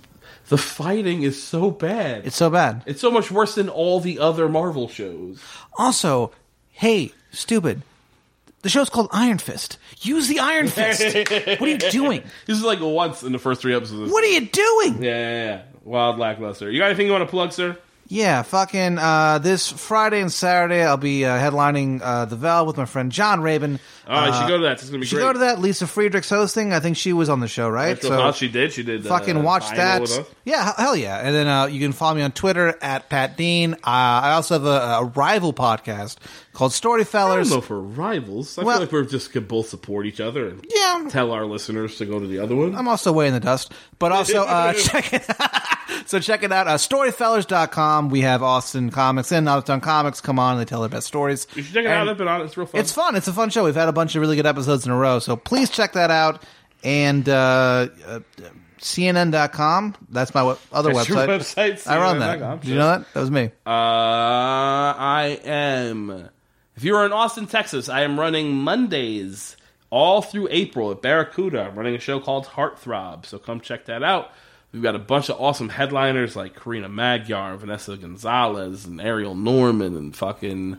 [0.52, 2.26] The fighting is so bad.
[2.26, 2.82] It's so bad.
[2.84, 5.40] It's so much worse than all the other Marvel shows.
[5.78, 6.30] Also,
[6.72, 7.80] hey, stupid.
[8.60, 9.78] The show's called Iron Fist.
[10.02, 11.00] Use the Iron Fist.
[11.30, 12.22] what are you doing?
[12.44, 14.12] This is like once in the first three episodes.
[14.12, 15.02] What are you doing?
[15.02, 15.62] Yeah, yeah, yeah.
[15.84, 16.70] Wild lackluster.
[16.70, 17.78] You got anything you want to plug, sir?
[18.12, 22.76] Yeah, fucking uh, this Friday and Saturday, I'll be uh, headlining uh, the Vel with
[22.76, 23.80] my friend John Rabin.
[24.06, 24.72] Oh, you should go to that.
[24.72, 25.24] It's gonna be You should great.
[25.28, 25.60] go to that.
[25.60, 26.74] Lisa Friedrich's hosting.
[26.74, 27.98] I think she was on the show, right?
[27.98, 28.74] That's what she did.
[28.74, 29.06] She did.
[29.06, 30.26] fucking uh, watch that.
[30.44, 31.20] Yeah, hell- yeah.
[31.26, 33.72] And then uh, you can follow me on Twitter at Pat Dean.
[33.74, 36.16] Uh, I also have a, a rival podcast
[36.52, 37.50] called I don't Storyfellers.
[37.50, 38.58] know we're rivals.
[38.58, 41.06] I Well- feel like we're just could both support each other and Yeah.
[41.08, 42.74] tell our listeners to go to the other one.
[42.74, 43.72] I'm also way in the dust.
[43.98, 45.24] But also, uh, check it
[46.06, 46.66] So check it out.
[46.68, 48.08] Uh, storyfellers.com.
[48.10, 51.46] We have Austin Comics and Done Comics come on and they tell their best stories.
[51.54, 52.08] you should check it And out.
[52.08, 52.40] I've been on.
[52.42, 52.80] It's real fun.
[52.80, 53.16] It's fun.
[53.16, 53.64] It's a fun show.
[53.64, 55.18] We've had a bunch of really good episodes in a row.
[55.18, 56.42] So please check that out.
[56.84, 58.20] And uh, uh,
[58.80, 59.94] CNN.com.
[60.10, 61.74] That's my other That's your website.
[61.78, 62.60] website, I run that.
[62.60, 63.12] Did you know that?
[63.14, 63.44] That was me.
[63.66, 66.28] Uh, I am.
[66.76, 69.56] If you are in Austin, Texas, I am running Mondays
[69.90, 71.62] all through April at Barracuda.
[71.64, 74.30] I'm running a show called Heartthrob, so come check that out.
[74.72, 79.96] We've got a bunch of awesome headliners like Karina Magyar, Vanessa Gonzalez, and Ariel Norman,
[79.96, 80.78] and fucking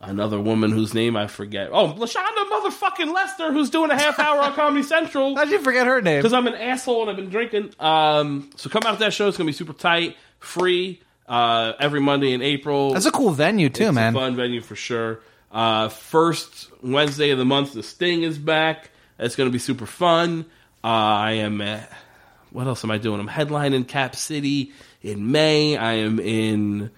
[0.00, 1.70] another woman whose name I forget.
[1.72, 5.86] Oh, Lashonda motherfucking Lester, who's doing a half hour on Comedy Central How'd you forget
[5.86, 6.18] her name?
[6.18, 7.72] because I'm an asshole and I've been drinking.
[7.78, 9.28] Um, so come out to that show.
[9.28, 11.00] It's gonna be super tight, free.
[11.26, 12.92] Uh, every Monday in April.
[12.92, 14.14] That's a cool venue too, It's man.
[14.14, 15.20] a fun venue for sure.
[15.50, 18.90] Uh, first Wednesday of the month, the Sting is back.
[19.18, 20.44] It's going to be super fun.
[20.82, 21.62] Uh, I am.
[21.62, 21.90] At,
[22.54, 23.20] what else am I doing?
[23.20, 25.76] I'm headlining Cap City in May.
[25.76, 26.90] I am in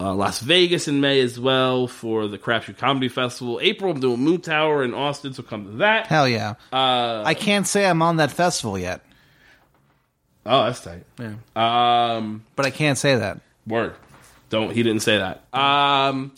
[0.00, 3.60] uh, Las Vegas in May as well for the Crapshoot Comedy Festival.
[3.62, 6.08] April, I'm doing Moontower in Austin, so come to that.
[6.08, 6.54] Hell yeah.
[6.72, 9.02] Uh, I can't say I'm on that festival yet,
[10.46, 11.04] oh, that's tight.
[11.18, 11.34] Yeah.
[11.56, 13.40] Um, but I can't say that.
[13.66, 13.94] Word.
[14.48, 14.72] Don't.
[14.72, 15.44] He didn't say that.
[15.56, 16.34] Um,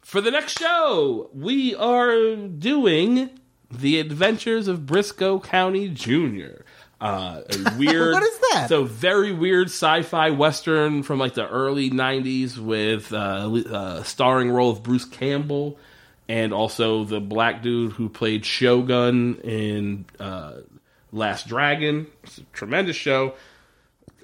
[0.00, 3.30] for the next show, we are doing
[3.70, 6.62] the Adventures of Brisco County Jr.
[7.00, 7.42] Uh,
[7.76, 8.12] weird.
[8.14, 8.66] What is that?
[8.68, 13.16] So very weird sci-fi western from like the early '90s with uh,
[13.70, 15.78] uh, starring role of Bruce Campbell
[16.28, 20.54] and also the black dude who played Shogun in uh,
[21.12, 22.06] Last Dragon.
[22.24, 23.34] It's a tremendous show.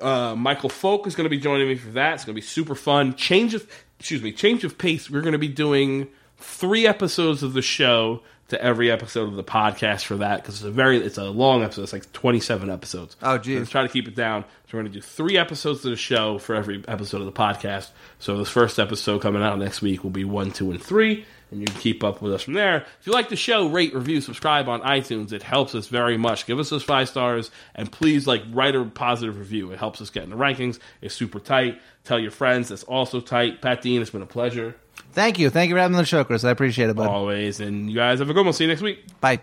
[0.01, 2.15] Uh, Michael Folk is going to be joining me for that.
[2.15, 3.15] It's going to be super fun.
[3.15, 3.67] Change of
[3.99, 5.09] excuse me, change of pace.
[5.09, 9.45] We're going to be doing three episodes of the show to every episode of the
[9.45, 11.83] podcast for that because it's a very it's a long episode.
[11.83, 13.17] It's like twenty seven episodes.
[13.23, 13.55] Oh, geez.
[13.55, 14.43] So let's try to keep it down.
[14.43, 17.33] So we're going to do three episodes of the show for every episode of the
[17.33, 17.91] podcast.
[18.19, 21.25] So this first episode coming out next week will be one, two, and three.
[21.51, 22.79] And you can keep up with us from there.
[23.01, 25.33] If you like the show, rate, review, subscribe on iTunes.
[25.33, 26.47] It helps us very much.
[26.47, 29.71] Give us those five stars and please like write a positive review.
[29.71, 30.81] It helps us get in the rankings.
[31.01, 31.81] It's super tight.
[32.03, 32.71] Tell your friends.
[32.71, 33.63] It's also tight.
[33.63, 34.75] Pat Dean, it's been a pleasure
[35.15, 35.49] Thank you.
[35.51, 36.45] Thank you for having me on the show, Chris.
[36.45, 37.07] I appreciate it, bud.
[37.09, 37.61] always.
[37.61, 38.47] And you guys have a good one.
[38.47, 38.99] We'll See you next week.
[39.21, 39.41] Bye.